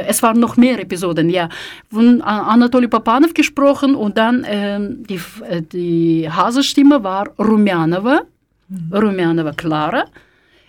[0.08, 1.50] es waren noch mehr Episoden, ja,
[1.92, 8.22] von A- Anatoly Papanov gesprochen und dann ähm, die, F- äh, die Hasestimme war Rumjanova,
[8.92, 10.06] Rumjanova Clara.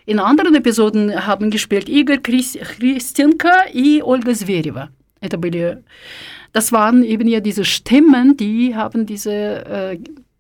[0.04, 4.88] In anderen Episoden haben gespielt Igor Chris- Christenka и Ольга Зверева.
[5.20, 5.78] Это были
[6.57, 9.99] das waren eben ja diese Stimmen, die haben diese äh,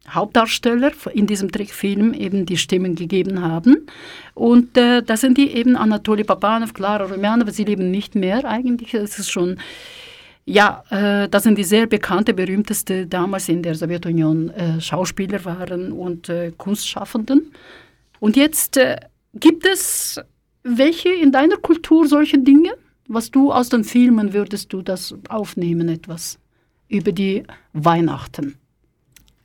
[0.09, 3.85] Hauptdarsteller in diesem Trickfilm eben die Stimmen gegeben haben.
[4.33, 8.95] Und äh, das sind die eben Anatoly Papanov, Clara Rumjanova, sie leben nicht mehr eigentlich.
[8.95, 9.59] Es ist schon,
[10.43, 15.91] ja, äh, das sind die sehr bekannte, berühmteste damals in der Sowjetunion äh, Schauspieler waren
[15.91, 17.51] und äh, Kunstschaffenden.
[18.19, 18.95] Und jetzt äh,
[19.35, 20.19] gibt es
[20.63, 22.71] welche in deiner Kultur solche Dinge?
[23.07, 26.37] Was du aus den Filmen würdest du das aufnehmen, etwas
[26.89, 27.43] über die
[27.73, 28.57] Weihnachten?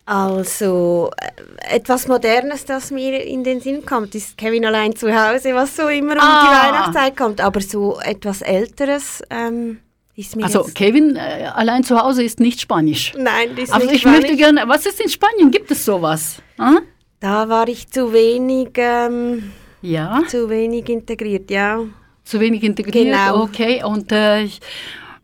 [0.05, 5.55] Also äh, etwas Modernes, das mir in den Sinn kommt, ist Kevin allein zu Hause,
[5.55, 6.42] was so immer um Ah.
[6.44, 7.40] die Weihnachtszeit kommt.
[7.40, 9.79] Aber so etwas Älteres ähm,
[10.16, 10.64] ist mir Also.
[10.75, 13.12] Kevin äh, allein zu Hause ist nicht Spanisch.
[13.16, 14.38] Nein, das ist Also nicht ich möchte Spanisch.
[14.38, 15.51] gerne, was ist in Spanien?
[15.53, 16.42] Gibt es sowas?
[16.59, 16.79] Ah?
[17.20, 21.79] Da war ich zu wenig, ähm, Ja, zu wenig integriert, ja.
[22.24, 23.06] Zu wenig integriert.
[23.06, 23.42] Genau.
[23.42, 24.48] Okay, und äh,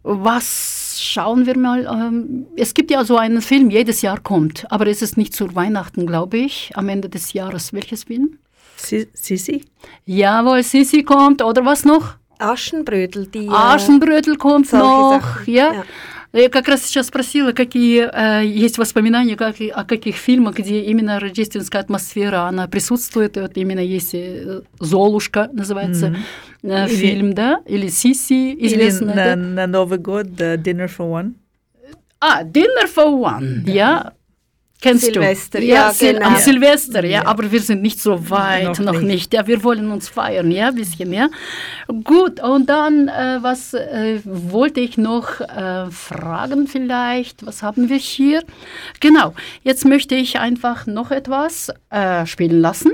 [0.03, 1.87] was schauen wir mal?
[1.87, 5.55] Ähm, es gibt ja so einen Film, jedes Jahr kommt, aber es ist nicht zu
[5.55, 7.73] Weihnachten, glaube ich, am Ende des Jahres.
[7.73, 8.39] Welches Film?
[8.77, 9.65] Si- Sissi?
[10.07, 12.15] Jawohl, Sissi kommt oder was noch?
[12.39, 13.47] Aschenbrödel, die...
[13.47, 15.73] äh, Aschenbröдel kommt noch, Sachen, ja.
[15.75, 15.83] ja.
[16.33, 21.19] Я как раз сейчас спросила, какие э, есть воспоминания, как, о каких фильмах, где именно
[21.19, 23.37] рождественская атмосфера, она присутствует.
[23.39, 26.17] И вот именно есть э, «Золушка» называется
[26.63, 27.63] э, Или- фильм, да?
[27.67, 29.07] Или «Сиси» Или известно.
[29.07, 29.37] на, да?
[29.37, 31.33] на Новый год Dinner for One.
[32.21, 34.13] Ah, Dinner for One, ja.
[34.84, 35.66] Kennst Silvester, du?
[35.66, 36.28] ja, Sil genau.
[36.28, 39.04] Am Silvester, ja, aber wir sind nicht so weit, noch, Noch nicht.
[39.04, 39.34] nicht.
[39.34, 41.30] Ja, wir wollen uns feiern, ja, ein bisschen mehr.
[42.04, 47.46] Gut, und dann, äh, was äh, wollte ich noch äh, fragen vielleicht?
[47.46, 48.44] Was haben wir hier?
[49.00, 52.92] Genau, jetzt möchte ich einfach noch etwas äh, spielen lassen.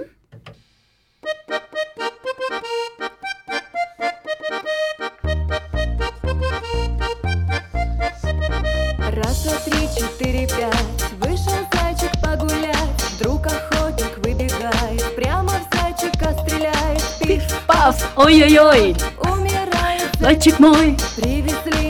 [9.17, 10.92] Раз, два, три, четыре, пять
[18.16, 21.83] Ой-ой-ой, умирает, летчик мой, привезли.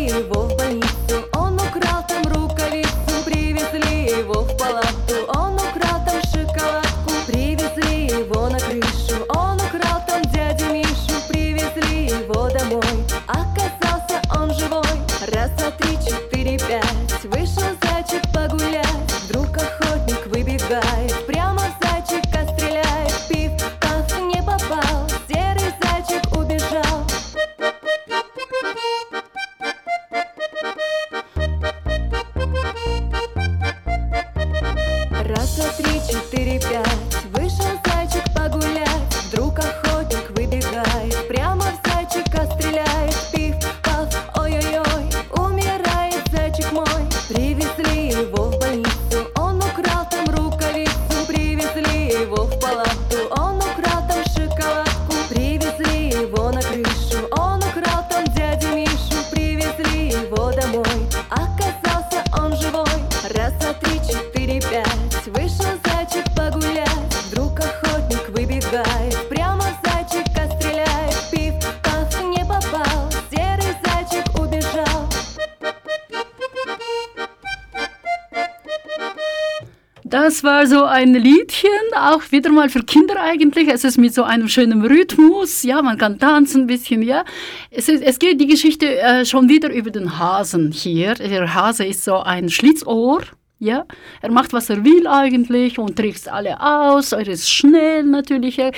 [80.64, 83.68] Das war so ein Liedchen, auch wieder mal für Kinder eigentlich.
[83.68, 87.26] Es ist mit so einem schönen Rhythmus, ja, man kann tanzen ein bisschen, ja.
[87.70, 91.16] Es, ist, es geht die Geschichte äh, schon wieder über den Hasen hier.
[91.16, 93.24] Der Hase ist so ein Schlitzohr,
[93.58, 93.84] ja,
[94.22, 97.12] er macht, was er will eigentlich und trägt alle aus.
[97.12, 98.58] Er ist schnell natürlich.
[98.58, 98.72] Er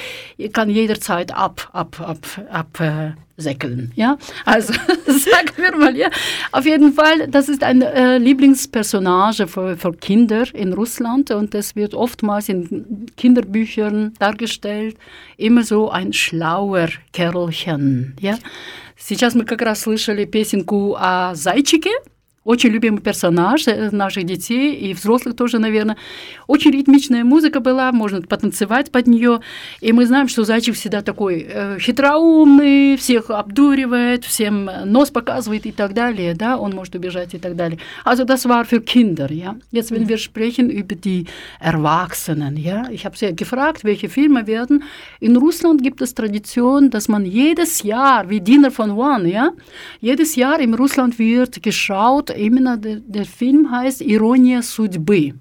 [0.53, 3.92] kann jederzeit ab, ab, ab, ab äh, säckeln.
[3.96, 4.74] Ja, also
[5.08, 6.10] sagen wir mal, ja.
[6.52, 11.76] Auf jeden Fall, das ist eine äh, Lieblingspersonage für, für Kinder in Russland und das
[11.76, 14.98] wird oftmals in Kinderbüchern dargestellt.
[15.38, 18.16] Immer so ein schlauer Kerlchen.
[18.20, 18.38] Ja.
[18.96, 21.90] Сейчас мы как раз слышали песенку о зайчике,
[22.47, 25.97] Очень любимый персонаж наших детей и взрослых тоже, наверное.
[26.47, 29.41] Очень ритмичная музыка была, можно потанцевать под нее.
[29.81, 35.73] И мы знаем, что Зайчик всегда такой э, хитроумный, всех обдуривает, всем нос показывает и
[35.73, 36.35] так далее.
[36.35, 36.57] Да?
[36.57, 37.81] Он может убежать и так далее.
[38.05, 39.33] Also das war für Kinder.
[39.33, 39.57] Ja?
[39.73, 41.27] Jetzt, wenn wir sprechen über die
[41.59, 42.57] Erwachsenen.
[42.57, 42.89] Ja?
[42.93, 44.85] Ich habe sie gefragt, welche Filme werden.
[45.19, 49.51] In Russland gibt es Tradition, dass man jedes Jahr, wie Dinner von One, ja?
[50.01, 55.34] jedes Jahr in Russland wird geschaut, именно der, der Film heißt Ironia судьбы.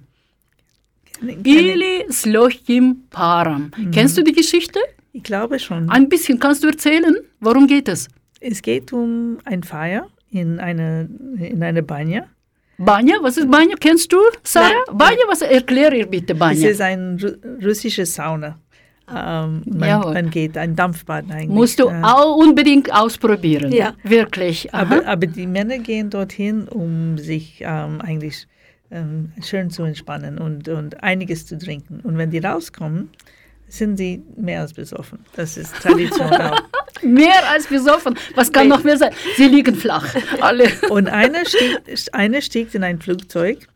[1.43, 3.71] Или с легким паром.
[3.77, 3.91] Mhm.
[3.91, 4.79] Kennst du die Geschichte?
[5.13, 5.89] Ich glaube schon.
[5.89, 6.39] Ein bisschen.
[6.39, 7.15] Kannst du erzählen?
[7.39, 8.07] Worum geht es?
[8.39, 12.25] Es geht um ein Feier in eine, in eine Banja.
[12.77, 13.17] Banja?
[13.21, 13.75] Was ist Banja?
[13.79, 14.69] Kennst du, Sarah?
[14.87, 14.97] Nein.
[14.97, 15.41] Banja, was?
[15.41, 16.69] Erkläre ihr bitte Banja.
[16.69, 17.17] Es ist eine
[17.63, 18.57] russische Sauna.
[19.08, 21.48] Ähm, man, man, geht ein Dampfbad eigentlich.
[21.48, 23.70] Musst du auch unbedingt ausprobieren.
[23.70, 23.94] Ja.
[24.02, 24.74] Wirklich.
[24.74, 28.48] Aber, aber, die Männer gehen dorthin, um sich ähm, eigentlich
[28.90, 32.00] ähm, schön zu entspannen und, und einiges zu trinken.
[32.00, 33.10] Und wenn die rauskommen,
[33.68, 35.20] sind sie mehr als besoffen.
[35.34, 36.62] Das ist Tradition auch.
[37.02, 38.16] mehr als besoffen.
[38.34, 39.12] Was kann noch mehr sein?
[39.36, 40.14] Sie liegen flach.
[40.40, 40.68] Alle.
[40.90, 41.80] und einer stieg,
[42.12, 43.68] einer stieg in ein Flugzeug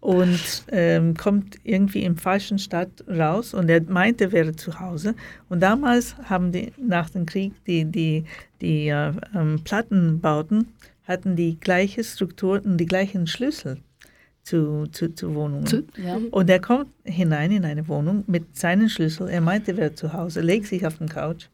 [0.00, 5.14] und ähm, kommt irgendwie im falschen Stadt raus und er meinte, er wäre zu Hause.
[5.48, 8.24] Und damals haben die nach dem Krieg die, die,
[8.60, 10.68] die äh, ähm, Plattenbauten
[11.04, 13.78] hatten die gleiche Struktur und die gleichen Schlüssel
[14.42, 15.66] zu, zu, zu Wohnungen.
[15.66, 16.18] Zu, ja.
[16.30, 19.28] Und er kommt hinein in eine Wohnung mit seinen Schlüssel.
[19.28, 21.46] Er meinte, er wäre zu Hause, legt sich auf den Couch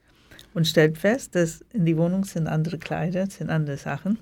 [0.54, 4.18] und stellt fest, dass in die Wohnung sind andere Kleider, sind andere Sachen.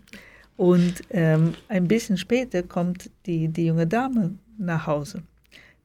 [0.57, 5.23] Und ähm, ein bisschen später kommt die, die junge Dame nach Hause,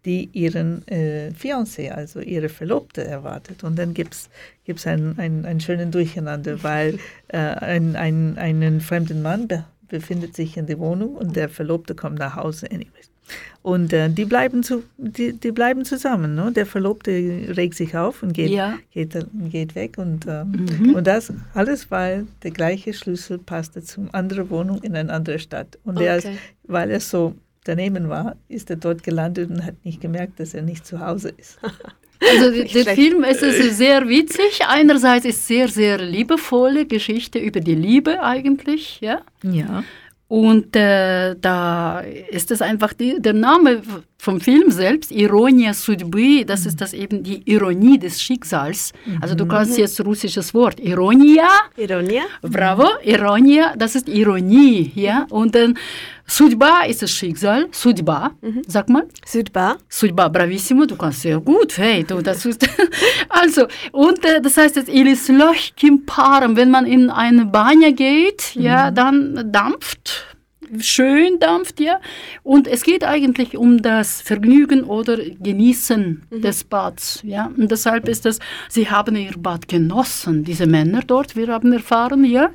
[0.05, 3.63] die ihren äh, Fiancé, also ihre Verlobte, erwartet.
[3.63, 9.21] Und dann gibt es ein, ein, ein schönen Durcheinander, weil äh, ein, ein, einen fremden
[9.21, 13.09] Mann be befindet sich in der Wohnung und der Verlobte kommt nach Hause anyways.
[13.61, 16.35] Und äh, die, bleiben zu, die, die bleiben zusammen.
[16.35, 16.51] Ne?
[16.51, 18.77] Der Verlobte regt sich auf und geht, ja.
[18.91, 19.15] geht,
[19.51, 19.97] geht weg.
[19.97, 20.95] Und, äh, mhm.
[20.95, 25.39] und das alles, weil der gleiche Schlüssel passte zu einer anderen Wohnung in eine andere
[25.39, 25.77] Stadt.
[25.83, 26.17] Und okay.
[26.17, 26.27] ist,
[26.63, 27.35] weil er so
[27.65, 31.29] daneben war, ist er dort gelandet und hat nicht gemerkt, dass er nicht zu Hause
[31.37, 31.59] ist.
[32.21, 33.39] Also der Film ist
[33.77, 34.59] sehr witzig.
[34.67, 39.21] Einerseits ist sehr, sehr liebevolle Geschichte über die Liebe eigentlich, ja.
[39.41, 39.85] Ja.
[40.29, 43.81] Und äh, da ist es einfach die, der Name
[44.18, 48.92] vom Film selbst, Ironia Судьбы, das ist das eben die Ironie des Schicksals.
[49.20, 49.80] Also du kannst mhm.
[49.80, 51.48] jetzt russisches Wort, Ironia.
[51.76, 52.22] Ironia.
[52.40, 55.26] Bravo, Ironia, das ist Ironie, ja.
[55.30, 55.76] Und dann
[56.26, 58.62] Судьба ist das Schicksal, Судьба, mhm.
[58.66, 59.06] sag mal.
[59.26, 59.76] Судьба.
[59.90, 62.66] Судьба, bravissimo, du kannst sehr gut, hey, du, das ist,
[63.28, 67.90] also, und äh, das heißt jetzt, или с легким паром, wenn man in eine Banja
[67.90, 68.62] geht, mhm.
[68.62, 70.27] ja, dann dampft,
[70.79, 71.99] schön dampft, ja.
[72.43, 76.41] Und es geht eigentlich um das Vergnügen oder Genießen mhm.
[76.41, 77.51] des Bads, ja.
[77.57, 78.39] Und deshalb ist das,
[78.69, 82.51] sie haben ihr Bad genossen, diese Männer dort, wir haben erfahren, ja.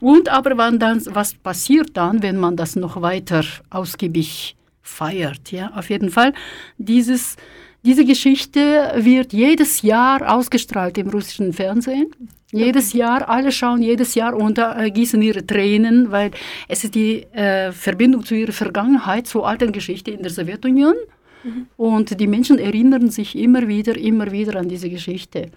[0.00, 5.50] Und aber wann dann, was passiert dann, wenn man das noch weiter ausgiebig feiert?
[5.52, 6.34] Ja, auf jeden Fall.
[6.78, 7.36] Dieses,
[7.82, 12.10] diese Geschichte wird jedes Jahr ausgestrahlt im russischen Fernsehen.
[12.53, 16.31] Jedes Jahr, alle schauen jedes Jahr und äh, gießen ihre Tränen, weil
[16.67, 20.95] es ist die äh, Verbindung zu ihrer Vergangenheit, zur alten Geschichte in der Sowjetunion.
[21.43, 21.67] Mhm.
[21.77, 25.51] Und die Menschen erinnern sich immer wieder, immer wieder an diese Geschichte.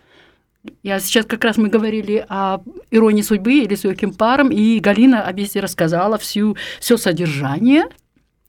[0.83, 5.25] Я сейчас как раз мы говорили о иронии судьбы или с легким паром, и Галина
[5.25, 7.85] объясни рассказала всю, все содержание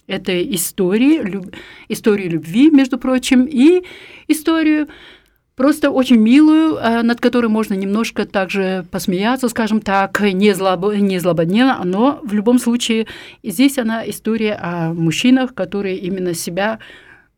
[0.05, 1.55] этой истории, люб,
[1.89, 3.83] историю любви, между прочим, и
[4.27, 4.89] историю
[5.58, 11.82] просто очень милую, над которой можно немножко также посмеяться, скажем так, не, злоб, не злободневно,
[11.84, 13.08] но в любом случае
[13.42, 16.78] здесь она история о мужчинах, которые именно себя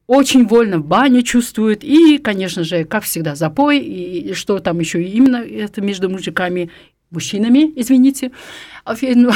[0.06, 1.82] очень вольно в бане чувствует.
[1.82, 3.78] И, конечно же, как всегда, запой.
[3.78, 6.70] И что там еще именно это между мужиками,
[7.10, 8.32] мужчинами, извините.
[8.84, 9.32] Äh,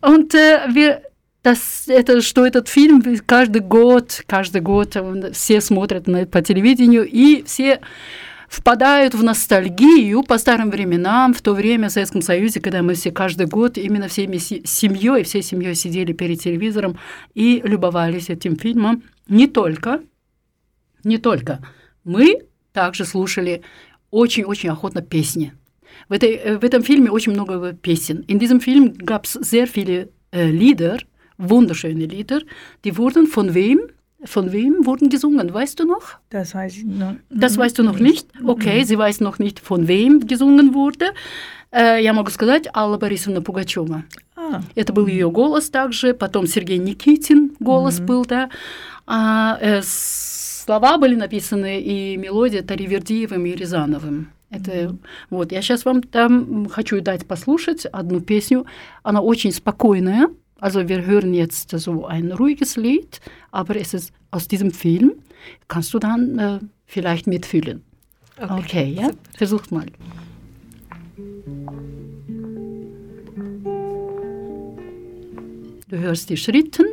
[0.74, 1.07] wir
[1.48, 4.96] das, это, что этот фильм каждый год, каждый год
[5.32, 7.80] все смотрят на, по телевидению, и все
[8.48, 13.10] впадают в ностальгию по старым временам, в то время в Советском Союзе, когда мы все
[13.10, 16.98] каждый год именно всеми семьей, всей семьей сидели перед телевизором
[17.34, 19.02] и любовались этим фильмом.
[19.28, 20.00] Не только,
[21.04, 21.60] не только.
[22.04, 22.42] Мы
[22.72, 23.62] также слушали
[24.10, 25.52] очень-очень охотно песни.
[26.08, 28.24] В, этой, в этом фильме очень много песен.
[28.28, 31.00] In diesem Film gab es sehr viele äh, Lieder,
[31.38, 32.40] wunderschöne Lieder.
[32.84, 33.80] Die wurden von wem?
[34.24, 35.54] Von wem wurden gesungen?
[35.54, 36.18] Weißt du noch?
[36.30, 37.14] Das weiß ich noch.
[37.30, 38.28] Das weißt du noch nicht?
[38.44, 41.06] Okay, sie weiß noch nicht, von wem gesungen wurde.
[41.72, 44.02] Я могу сказать Алла Борисовна Пугачева.
[44.34, 44.62] А.
[44.74, 46.14] Это был ее голос также.
[46.14, 48.06] Потом Сергей Никитин голос mm-hmm.
[48.06, 48.50] был, да.
[49.06, 54.32] А, э, слова были написаны и мелодия Таривердиевым и Рязановым.
[54.50, 54.98] Это mm-hmm.
[55.30, 55.52] вот.
[55.52, 58.64] Я сейчас вам там хочу дать послушать одну песню.
[59.02, 60.28] Она очень спокойная.
[60.60, 63.20] Also wir hören jetzt so ein ruhiges Lied,
[63.52, 65.14] aber es ist aus diesem Film.
[65.68, 67.84] Kannst du dann äh, vielleicht mitfühlen?
[68.36, 69.10] Okay, okay ja?
[69.36, 69.86] Versuch mal.
[75.88, 76.86] Du hörst die Schritten.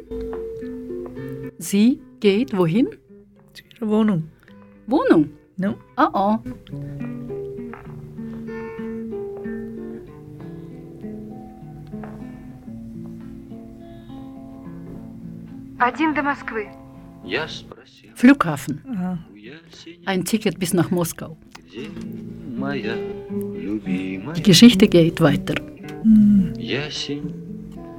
[1.57, 2.87] Sie geht wohin?
[3.53, 4.29] Zu ihrer Wohnung.
[4.87, 5.29] Wohnung?
[5.57, 5.75] No.
[5.97, 6.37] Oh oh.
[15.79, 16.69] Один до Москвы.
[17.23, 18.11] Я спросил.
[18.15, 18.81] Flughafen.
[18.87, 19.19] Aha.
[20.05, 21.37] Ein Ticket bis nach Moskau.
[21.67, 21.89] Где
[22.57, 24.35] моя любимая?
[24.35, 25.55] Die Geschichte geht weiter.
[26.55, 27.33] Ясень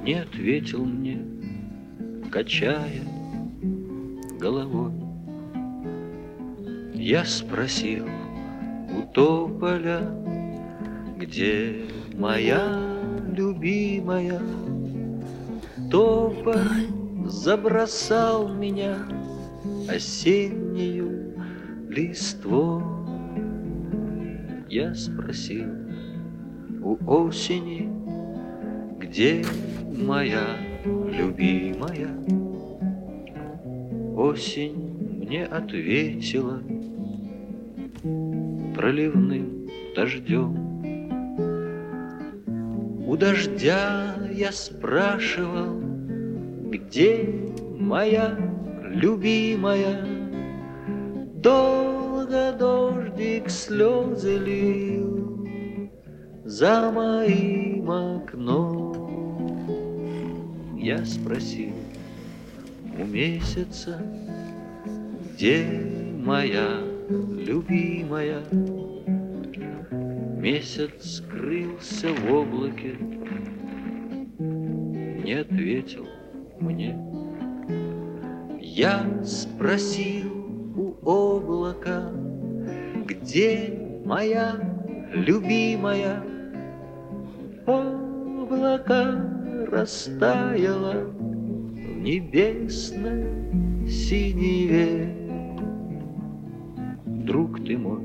[0.03, 1.19] не ответил мне,
[2.31, 3.03] качая
[4.39, 4.93] головой.
[6.95, 8.07] Я спросил
[8.89, 10.01] у тополя,
[11.17, 12.81] где моя
[13.35, 14.41] любимая?
[15.91, 16.87] Тополь
[17.27, 18.97] забросал меня
[19.89, 21.33] осеннюю
[21.89, 22.83] листвой.
[24.69, 25.67] Я спросил
[26.81, 27.89] у осени,
[28.99, 29.43] где
[29.95, 32.09] моя любимая?
[34.15, 36.61] Осень мне ответила
[38.75, 40.67] проливным дождем.
[43.07, 45.76] У дождя я спрашивал,
[46.71, 47.29] где
[47.77, 48.37] моя
[48.81, 50.05] любимая?
[51.35, 55.47] Долго дождик слезы лил
[56.43, 58.97] за моим окном.
[60.77, 61.73] Я спросил
[62.99, 64.01] у месяца,
[65.33, 65.65] где
[66.23, 68.43] моя любимая?
[70.37, 72.95] Месяц скрылся в облаке,
[75.23, 76.07] не ответил
[76.59, 76.97] мне.
[78.59, 82.11] Я спросил у облака,
[83.05, 84.55] где моя
[85.13, 86.23] любимая?
[87.65, 95.13] Облако растаяло в небесной синеве.
[97.05, 98.01] Друг ты мой,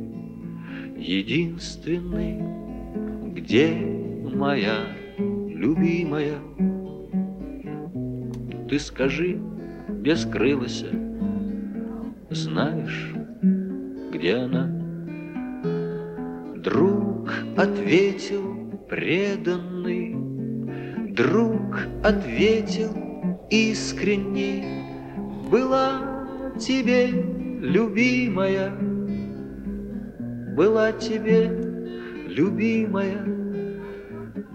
[0.96, 2.40] единственный,
[3.32, 3.74] где
[4.34, 4.86] моя
[5.18, 6.38] любимая?
[8.72, 9.38] Ты скажи,
[9.86, 10.82] где скрылась,
[12.30, 13.12] знаешь,
[14.10, 14.64] где она?
[16.56, 20.16] Друг ответил преданный,
[21.12, 24.64] Друг ответил искренний,
[25.50, 26.24] Была
[26.58, 28.72] тебе любимая,
[30.56, 31.44] Была тебе
[32.26, 33.22] любимая,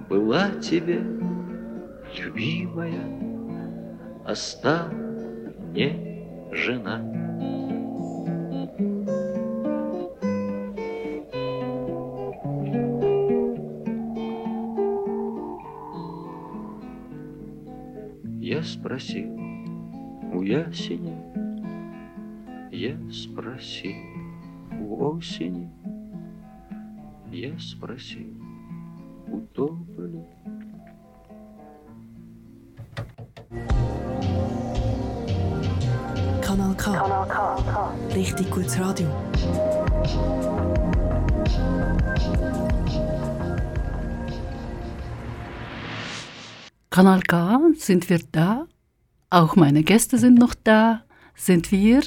[0.10, 1.04] Была тебе
[2.18, 3.27] любимая
[4.28, 4.90] а стал
[5.72, 7.00] не жена.
[18.42, 19.34] Я спросил
[20.34, 21.16] у ясени,
[22.72, 23.96] я спросил
[24.82, 25.72] у осени,
[27.32, 28.36] я спросил
[29.28, 29.87] у тополя.
[38.18, 39.08] Richtig gutes Radio.
[46.90, 48.66] Kanal K, sind wir da?
[49.30, 51.04] Auch meine Gäste sind noch da.
[51.36, 52.02] Sind wir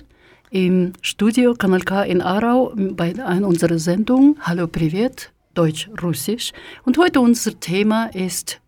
[0.50, 6.50] im Studio Kanal K in Aarau bei unserer Sendung Hallo Privet, Deutsch-Russisch.
[6.84, 8.60] Und heute unser Thema ist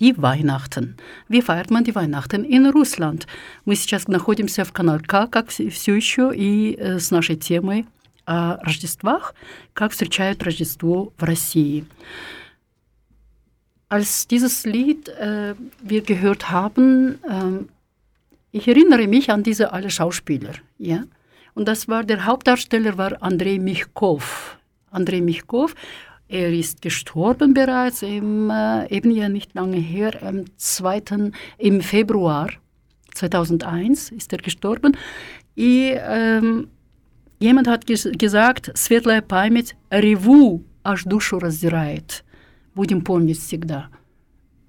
[0.00, 0.96] die Weihnachten.
[1.28, 3.26] Wie feiert man die Weihnachten in Русланд?
[3.64, 7.86] Мы сейчас находимся в канале К, как все еще, и э, с нашей темой
[8.24, 9.34] о Рождествах,
[9.74, 11.84] как встречают Рождество в России.
[13.88, 17.68] Als dieses Lied äh, wir gehört haben, ähm,
[18.50, 21.04] ich erinnere mich an diese alle Schauspieler, ja.
[21.54, 24.56] Und das war der Hauptdarsteller war Andrei Michkov.
[24.90, 25.74] Andrei Michkov,
[26.28, 31.30] er ist gestorben bereits im äh, eben ja nicht lange her, am 2.
[31.58, 32.48] im Februar
[33.14, 34.96] 2001 ist er gestorben.
[35.54, 36.68] И, ähm,
[37.38, 42.24] jemand hat ges gesagt, светлая память реву аж душу раздирает.
[42.74, 43.90] Будем помнить всегда.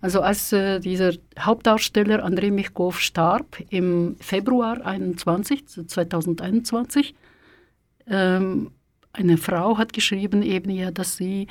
[0.02, 7.16] Also als äh, dieser Hauptdarsteller Andrei Michkov starb im Februar 21, 2021,
[8.08, 8.72] ähm,
[9.13, 11.47] eine Frau hat geschrieben eben ja, dass sie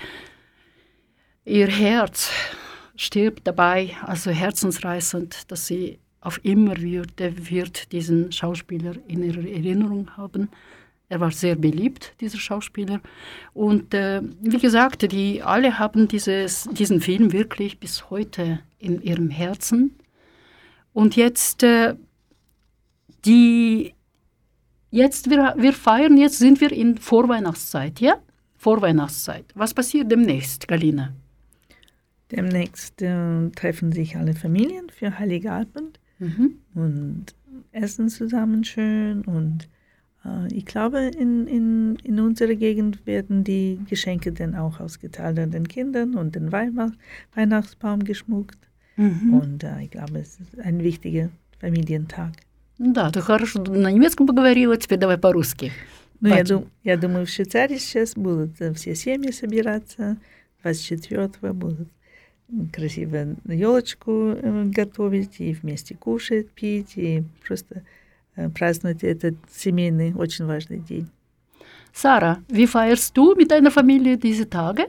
[1.45, 2.32] ihr Herz
[2.95, 10.10] stirbt dabei, also herzensreißend, dass sie auf immer wird, wird diesen Schauspieler in ihrer Erinnerung
[10.18, 10.49] haben.
[11.10, 12.99] Er war sehr beliebt, dieser Schauspieler.
[13.53, 19.30] Und äh, wie gesagt, die alle haben dieses, diesen Film wirklich bis heute in ihrem
[19.30, 19.97] Herzen.
[20.91, 21.95] Und jetzt, äh,
[23.24, 23.93] die,
[24.89, 28.15] Jetzt wir, wir feiern, jetzt sind wir in Vorweihnachtszeit, ja?
[28.55, 29.45] Vorweihnachtszeit.
[29.55, 31.13] Was passiert demnächst, Galina?
[32.31, 36.57] Demnächst äh, treffen sich alle Familien für Heiligabend mhm.
[36.73, 37.25] und
[37.71, 39.21] essen zusammen schön.
[39.21, 39.69] Und
[40.25, 45.51] äh, ich glaube, in, in, in unserer Gegend werden die Geschenke dann auch ausgeteilt an
[45.51, 48.57] den Kindern und den Weihnachtsbaum geschmuckt.
[48.97, 49.33] Mhm.
[49.33, 51.29] Und äh, ich glaube, es ist ein wichtiger
[51.59, 52.33] Familientag.
[52.78, 55.71] Да, ты хорошо на немецком поговорила, теперь давай по-русски.
[56.19, 60.17] Ну, я, дум- я думаю, в Швейцарии сейчас будут э, все семьи собираться,
[60.63, 61.89] 24 будут
[62.73, 67.84] красиво елочку э, готовить и вместе кушать, пить и просто
[68.36, 71.07] э, праздновать этот семейный, очень важный день.
[71.93, 74.88] Sarah, wie feierst du mit deiner Familie diese Tage?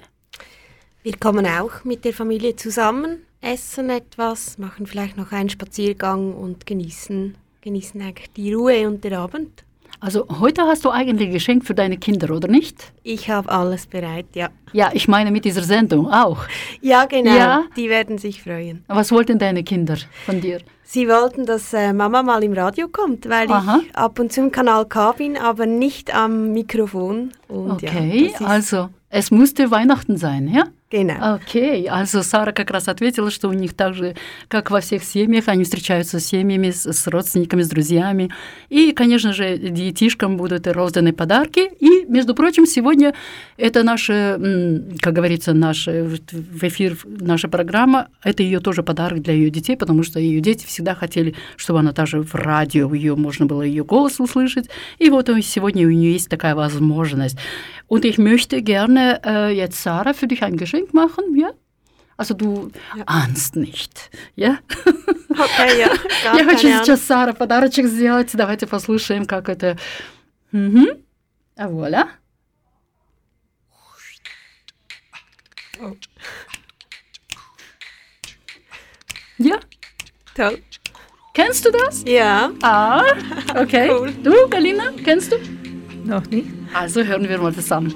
[1.03, 6.67] Wir kommen auch mit der Familie zusammen, essen etwas, machen vielleicht noch einen Spaziergang und
[6.67, 7.35] genießen,
[7.69, 9.65] genießen eigentlich die Ruhe und den Abend.
[10.01, 12.93] Also heute hast du eigentlich Geschenk für deine Kinder, oder nicht?
[13.03, 14.49] Ich habe alles bereit, ja.
[14.73, 16.39] Ja, ich meine mit dieser Sendung auch.
[16.81, 17.37] Ja, genau.
[17.37, 17.65] Ja?
[17.77, 18.85] Die werden sich freuen.
[18.87, 20.61] Was wollten deine Kinder von dir?
[20.85, 23.81] Sie wollten, dass äh, Mama mal im Radio kommt, weil Aha.
[23.83, 27.33] ich ab und zu im Kanal K bin, aber nicht am Mikrofon.
[27.49, 30.65] Und Okay, ja, also es musste Weihnachten sein, ja?
[30.91, 31.35] Genau.
[31.35, 34.17] Окей, also Сара как раз ответила, что у них так же,
[34.49, 38.31] как во всех семьях, они встречаются с семьями, с, с родственниками, с друзьями.
[38.71, 41.69] И, конечно же, детишкам будут розданы подарки.
[41.79, 43.13] И, между прочим, сегодня
[43.59, 44.41] это наша,
[45.03, 50.03] как говорится, наша, в эфир наша программа, это ее тоже подарок для ее детей, потому
[50.03, 54.21] что ее дети всегда хотели, чтобы она даже в радио, ее, можно было ее голос
[54.21, 54.71] услышать.
[54.99, 57.37] И вот сегодня у нее есть такая возможность.
[57.91, 61.52] Und ich möchte gerne äh, jetzt, Sarah, für dich ein Geschenk machen, ja?
[62.16, 62.72] Also du
[63.06, 64.60] ahnst nicht, ja?
[65.30, 65.90] Okay, ja.
[66.24, 68.30] Gar Я хочу keine сейчас Сара подарочек сделать.
[68.34, 69.78] Давайте послушаем, как это...
[70.52, 71.04] Мгм.
[71.56, 72.08] А вуаля.
[79.40, 79.60] Ja, Ahnung.
[80.36, 80.60] Toll.
[81.34, 82.04] kennst du das?
[82.06, 82.52] Ja.
[82.62, 83.04] Ah,
[83.56, 83.90] okay.
[83.90, 84.12] Cool.
[84.24, 85.38] Du, Galina, kennst du?
[86.06, 86.48] Noch nicht?
[86.74, 87.94] Also hören wir mal zusammen.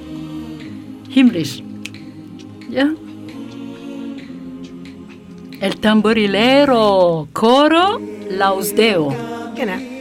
[1.09, 1.61] Himmlisch.
[2.72, 2.90] Ja.
[5.60, 8.00] El tamborilero, coro,
[8.30, 9.14] lausdeo.
[9.54, 9.91] Genau.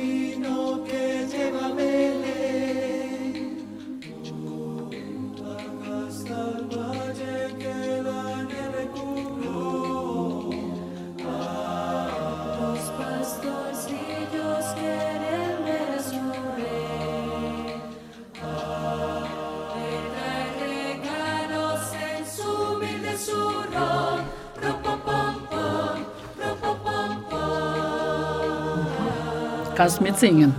[29.91, 30.55] Kannst mitsingen.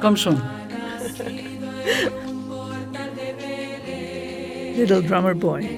[0.00, 0.40] Komm schon.
[4.76, 5.68] Little Drummer Boy.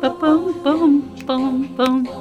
[0.00, 2.11] Ba-bum, bum, bum, bum.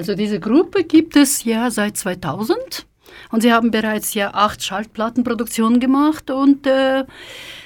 [0.00, 2.86] Also diese Gruppe gibt es ja seit 2000
[3.30, 7.04] und sie haben bereits ja acht Schallplattenproduktionen gemacht und äh,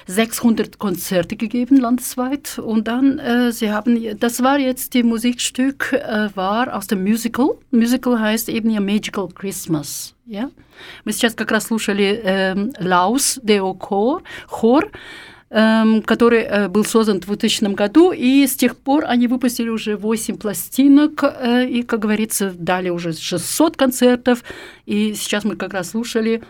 [0.06, 6.28] 600 Konzerte gegeben landesweit und dann äh, sie haben das war jetzt die Musikstück äh,
[6.34, 7.50] war aus dem Musical.
[7.70, 10.50] Musical heißt eben ja Magical Christmas, ja.
[11.04, 14.90] Мы сейчас как раз слушали э, Laus Deo Chor, хор, эм,
[15.49, 20.37] который э, был создан в 2000 году, и с тех пор они выпустили уже 8
[20.37, 24.43] пластинок, э, и, как говорится, дали уже 600 концертов,
[24.85, 26.41] и сейчас мы как раз слушали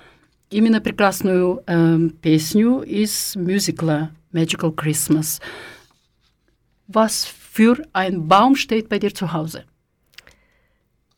[0.50, 5.42] именно прекрасную эм, песню из мюзикла Magical Christmas.
[6.88, 9.64] Was für ein Baum steht bei dir zu Hause?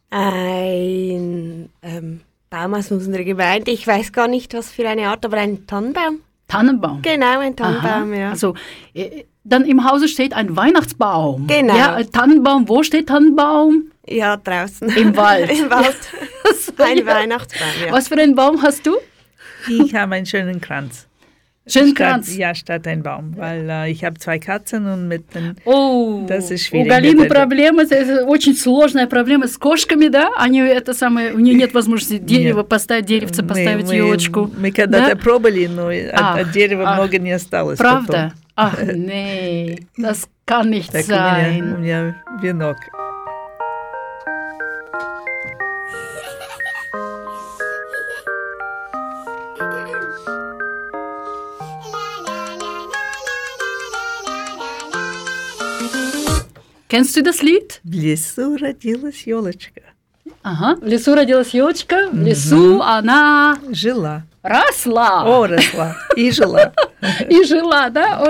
[0.10, 3.72] Ein ähm, Baum aus unserer Gemeinde.
[3.72, 6.22] Ich weiß gar nicht, was für eine Art, aber ein Tannenbaum.
[6.48, 7.02] Tannenbaum.
[7.02, 8.20] Genau, ein Tannenbaum, Aha.
[8.20, 8.30] ja.
[8.32, 8.56] Also
[8.94, 11.48] äh, dann im Hause steht ein Weihnachtsbaum.
[11.48, 11.76] Genau.
[11.76, 12.68] Ja, ein Tannenbaum.
[12.68, 13.92] Wo steht Tannenbaum?
[14.06, 14.90] Ja, draußen.
[14.90, 15.50] Im Wald.
[15.60, 15.96] Im Wald.
[16.80, 17.06] ein Ja.
[17.06, 17.92] Weihnachtsbaum, ja.
[17.92, 18.96] Was für einen Baum hast du?
[19.70, 21.07] Ich habe einen schönen Kranz.
[21.68, 22.36] Schönen Statt- Kranz.
[22.36, 25.56] Ja, statt ein Baum, weil äh, ich habe zwei Katzen und mit den...
[25.66, 26.90] О, Das ist у schwierig.
[26.90, 30.30] Галины mit der- проблемы, это- это очень сложная проблема с кошками, да?
[30.38, 34.50] Они это самое, у нее нет возможности дерево поставить, деревце Мы- поставить, мы- елочку.
[34.58, 35.22] Мы когда-то Да?
[35.22, 36.96] пробовали, но от, Ах, от дерева ах.
[36.98, 37.78] много не осталось.
[37.78, 38.34] Правда?
[38.56, 41.08] Ах, nee, das kann nicht потом.
[41.08, 41.80] Так у меня, у sein.
[41.80, 42.78] меня венок.
[56.90, 57.80] Kennst du das Lied?
[57.84, 59.82] В лесу родилась елочка.
[60.44, 60.76] Ага.
[60.82, 64.24] В лесу родилась елочка, в лесу она Жила.
[64.42, 65.24] росла.
[65.26, 65.96] О, росла.
[66.16, 66.72] И жила.
[67.30, 68.24] И жила, да?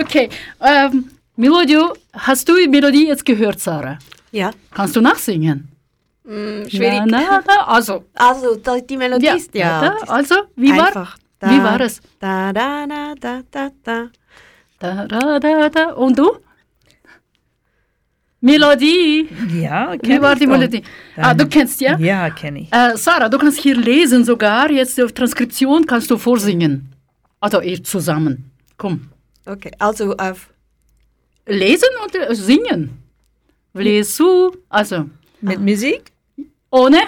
[0.59, 3.99] Ähm, Melodie, hast du die Melodie jetzt gehört, Sarah?
[4.31, 4.51] Ja.
[4.73, 5.67] Kannst du nachsingen?
[6.25, 7.01] Hm, schwierig.
[7.05, 8.55] Na, na, na, also, Also,
[8.89, 9.81] die Melodie ja, ist ja.
[9.81, 11.07] da, also, wie war,
[11.41, 12.01] wie war es?
[12.19, 14.09] Da, da, da, da, da, da.
[14.79, 15.93] Da, da, da, da.
[15.93, 16.37] Und du?
[18.40, 19.28] Melodie.
[19.60, 20.52] Ja, Wie kenn war ich die doch.
[20.52, 20.82] Melodie?
[21.16, 21.96] Ah, du kennst, ja?
[21.98, 22.72] Ja, kenne ich.
[22.72, 24.70] Äh, Sarah, du kannst hier lesen sogar.
[24.70, 26.92] Jetzt auf Transkription kannst du vorsingen.
[27.40, 28.50] Also ihr zusammen.
[28.76, 29.08] Komm.
[29.46, 30.48] Okay, also auf.
[31.46, 32.90] Lesen und äh, singen.
[33.74, 35.06] В лесу, also
[35.40, 36.12] Mit Musik?
[36.70, 36.98] ohne.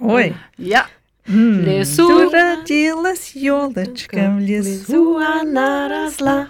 [0.00, 0.34] Ой.
[0.58, 0.86] Ja.
[1.28, 1.64] М.
[1.64, 2.08] Лесу.
[2.30, 6.48] Родилась елочка в лесу, она росла.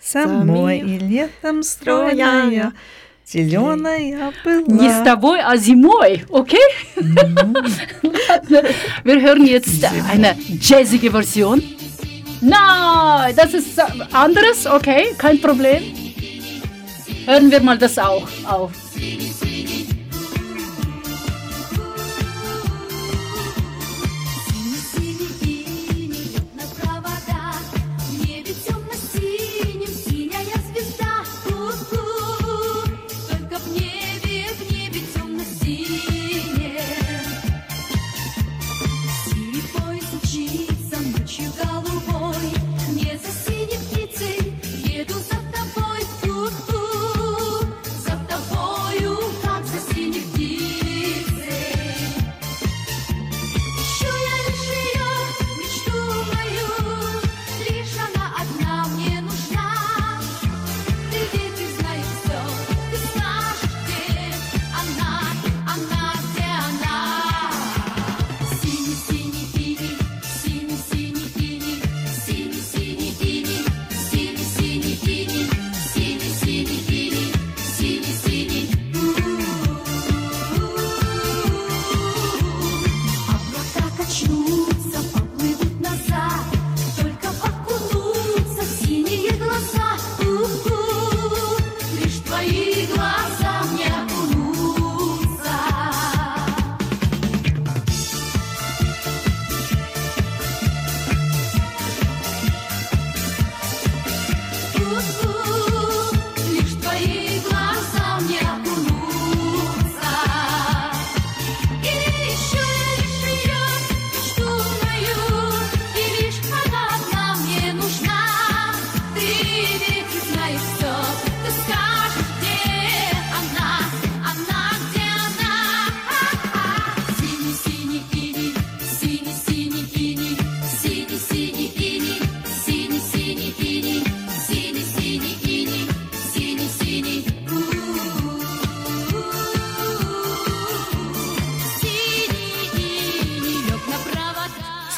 [0.00, 2.72] Самой и летом стройная,
[3.30, 4.32] зеленая
[4.66, 5.04] Не с была.
[5.04, 6.56] тобой, а зимой, okay?
[6.96, 8.62] Ладно,
[9.04, 11.62] Wir hören jetzt eine jazzige Version.
[12.40, 13.82] Nein, das ist äh,
[14.12, 15.82] anderes, okay, kein Problem.
[17.26, 18.70] Hören wir mal das auch auf.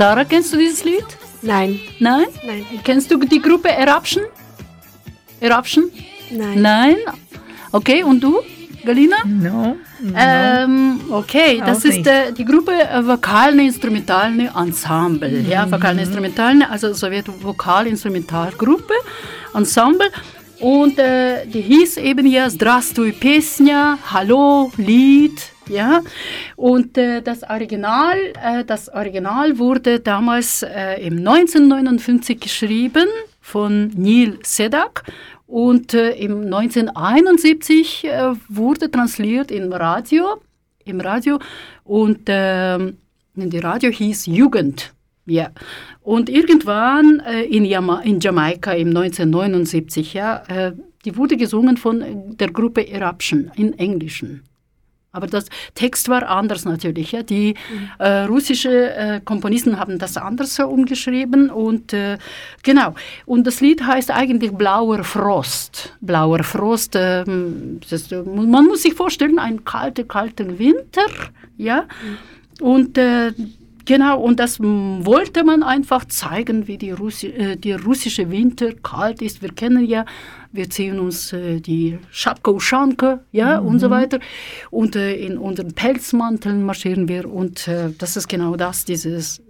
[0.02, 1.04] Sarah, kennst du dieses Lied?
[1.42, 1.78] Nein.
[1.98, 2.26] Nein?
[2.44, 2.64] Nein.
[2.84, 4.24] Kennst du die Gruppe Eruption?
[5.40, 5.90] Eruption?
[6.30, 6.62] Nein.
[6.62, 6.96] Nein?
[7.72, 8.40] Okay, und du,
[8.84, 9.16] Galina?
[9.26, 9.76] No.
[10.16, 12.06] Ähm, okay, das Auch ist nicht.
[12.06, 15.40] äh, die Gruppe äh, Vokalne-Instrumentalne Ensemble.
[15.48, 18.94] Ja, Vokalne-Instrumentalne, also Sowjet Vokal-Instrumentalgruppe,
[19.54, 20.10] Ensemble.
[20.60, 26.01] Und äh, die hieß eben ja Здравствуй, Песня, Hallo, Lied, ja.
[26.55, 33.07] Und äh, das Original, äh, das Original wurde damals äh, im 1959 geschrieben
[33.41, 35.03] von Neil Sedak
[35.47, 40.41] und äh, im 1971 äh, wurde transliert im Radio,
[40.85, 41.39] im Radio
[41.83, 42.97] und ähm,
[43.35, 44.93] die Radio hieß Jugend.
[45.25, 45.51] Ja.
[46.01, 50.43] Und irgendwann äh, in, Jama in Jamaika im 1979, ja,
[51.05, 52.03] die wurde gesungen von
[52.37, 54.43] der Gruppe Eruption in Englischen.
[55.13, 55.45] Aber das
[55.75, 57.11] Text war anders natürlich.
[57.11, 57.21] Ja.
[57.21, 57.53] Die
[57.99, 62.17] äh, russische äh, Komponisten haben das anders umgeschrieben und äh,
[62.63, 62.95] genau.
[63.27, 65.95] Und das Lied heißt eigentlich Blauer Frost.
[66.01, 66.95] Blauer Frost.
[66.95, 71.05] ähm, das, man muss sich vorstellen, ein kalter, kalter Winter,
[71.57, 71.85] ja.
[72.59, 73.33] Und äh,
[73.85, 79.21] Genau, und das wollte man einfach zeigen, wie die, Russi äh, die russische Winter kalt
[79.21, 79.41] ist.
[79.41, 80.05] Wir kennen ja,
[80.53, 84.19] wir ziehen uns äh, die Schapka Uschanke, ja, und so weiter.
[84.71, 87.29] Und äh, in unseren Pelzmanteln marschieren wir.
[87.29, 89.41] Und äh, das ist genau das, dieses,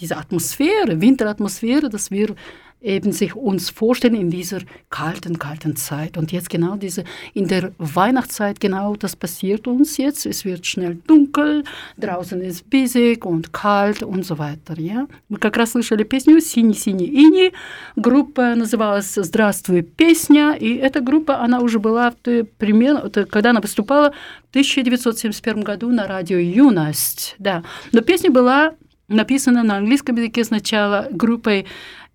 [0.00, 2.34] diese Atmosphäre, Winteratmosphäre, dass wir
[2.82, 4.60] eben sich uns vorstellen in dieser
[4.90, 6.16] kalten, kalten Zeit.
[6.16, 7.04] Und jetzt genau diese,
[7.34, 10.26] in der Weihnachtszeit, genau das passiert uns jetzt.
[10.26, 11.64] Es wird schnell dunkel,
[11.96, 14.78] draußen ist bissig und kalt und so weiter.
[14.78, 15.06] Ja?
[15.28, 17.52] Мы как раз слышали песню «Синий-синий ини».
[17.96, 20.56] Группа называлась «Здравствуй, песня».
[20.58, 22.12] И эта группа, она уже была
[22.58, 24.12] примерно, когда она выступала
[24.46, 27.36] в 1971 году на радио «Юность».
[27.38, 27.62] Да.
[27.92, 28.74] Но песня была
[29.08, 31.66] написана на английском языке сначала группой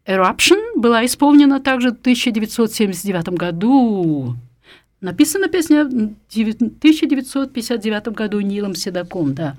[0.07, 4.35] Eruption, была исполнена также в 1979 году.
[5.01, 9.55] Написана песня в 1959 году Нилом Седаком, да.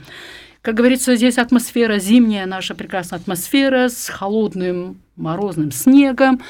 [0.62, 6.40] Как говорится, здесь атмосфера, зимняя наша прекрасная атмосфера с холодным морозным снегом.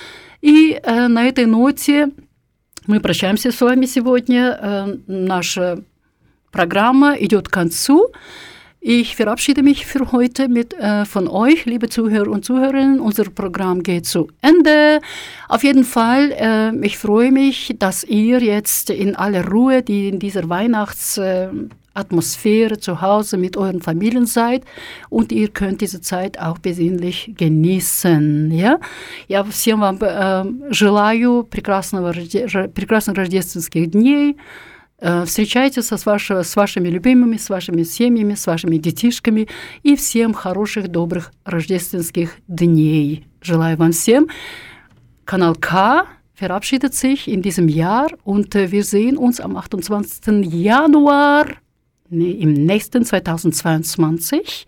[0.40, 2.08] И э, на этой ноте
[2.86, 4.58] мы прощаемся с вами сегодня.
[4.60, 5.82] Э, наша
[6.52, 8.12] Programma идет к концу.
[8.85, 12.99] Ich verabschiede mich für heute mit, äh, von euch, liebe Zuhörer und Zuhörerinnen.
[12.99, 14.99] Unser Programm geht zu Ende.
[15.47, 20.19] Auf jeden Fall, äh, ich freue mich, dass ihr jetzt in aller Ruhe, die in
[20.19, 21.17] dieser Weihnachts...
[21.17, 21.47] Äh,
[21.95, 24.63] Atmosphäre zu Hause mit euren Familien seid
[25.11, 28.49] und ihr könnt diese Zeit auch besinnlich genießen.
[28.49, 28.79] Я,
[29.27, 34.37] я всем вам э, желаю прекрасного, рожде- прекрасных рождественских дней.
[35.00, 39.48] Э, Встречайтесь со- с, ваши- с вашими любимыми, с вашими семьями, с вашими детишками
[39.82, 43.24] и всем хороших, добрых рождественских дней.
[43.40, 44.26] Желаю вам всем.
[45.24, 50.44] Kanal K verabschiedet sich in diesem Jahr und äh, wir sehen uns am 28.
[50.52, 51.46] Januar
[52.10, 54.66] nee, im nächsten 2022.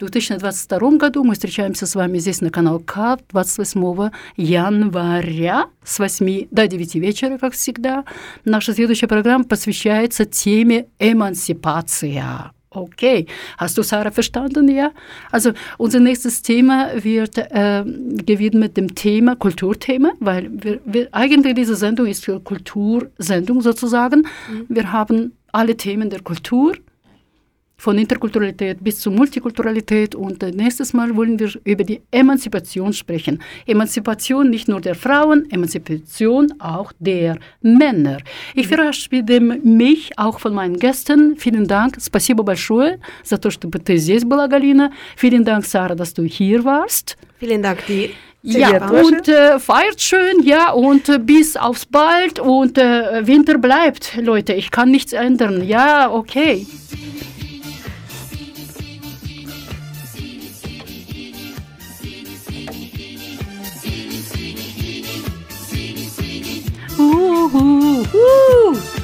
[0.00, 6.66] 2022 году мы встречаемся с вами здесь на канал К 28 января с 8 до
[6.66, 8.04] 9 вечера, как всегда.
[8.44, 12.52] Наша следующая программа посвящается теме «Эмансипация».
[12.76, 14.90] Okay, hast du Sarah verstanden, ja?
[15.32, 21.74] Also unser nächstes Thema wird äh, gewidmet dem Thema Kulturthema, weil wir, wir eigentlich diese
[21.74, 24.26] Sendung ist für Kultursendung sozusagen.
[24.68, 26.74] Wir haben alle Themen der Kultur
[27.80, 30.14] von Interkulturalität bis zur Multikulturalität.
[30.14, 33.40] Und äh, nächstes Mal wollen wir über die Emanzipation sprechen.
[33.66, 38.18] Emanzipation nicht nur der Frauen, Emanzipation auch der Männer.
[38.54, 41.36] Ich verabschiede mich auch von meinen Gästen.
[41.36, 41.96] Vielen Dank.
[42.00, 44.92] Спасибо большое за то, что ты здесь была, Галина.
[45.16, 47.16] Vielen Dank, Sarah, dass du hier warst.
[47.38, 48.10] Vielen Dank dir.
[48.42, 54.16] Ja, und äh, feiert schön, ja, und äh, bis aufs bald und äh, Winter bleibt,
[54.22, 54.52] Leute.
[54.52, 55.66] Ich kann nichts ändern.
[55.66, 56.64] Ja, okay.
[67.01, 69.00] Woo-hoo-hoo!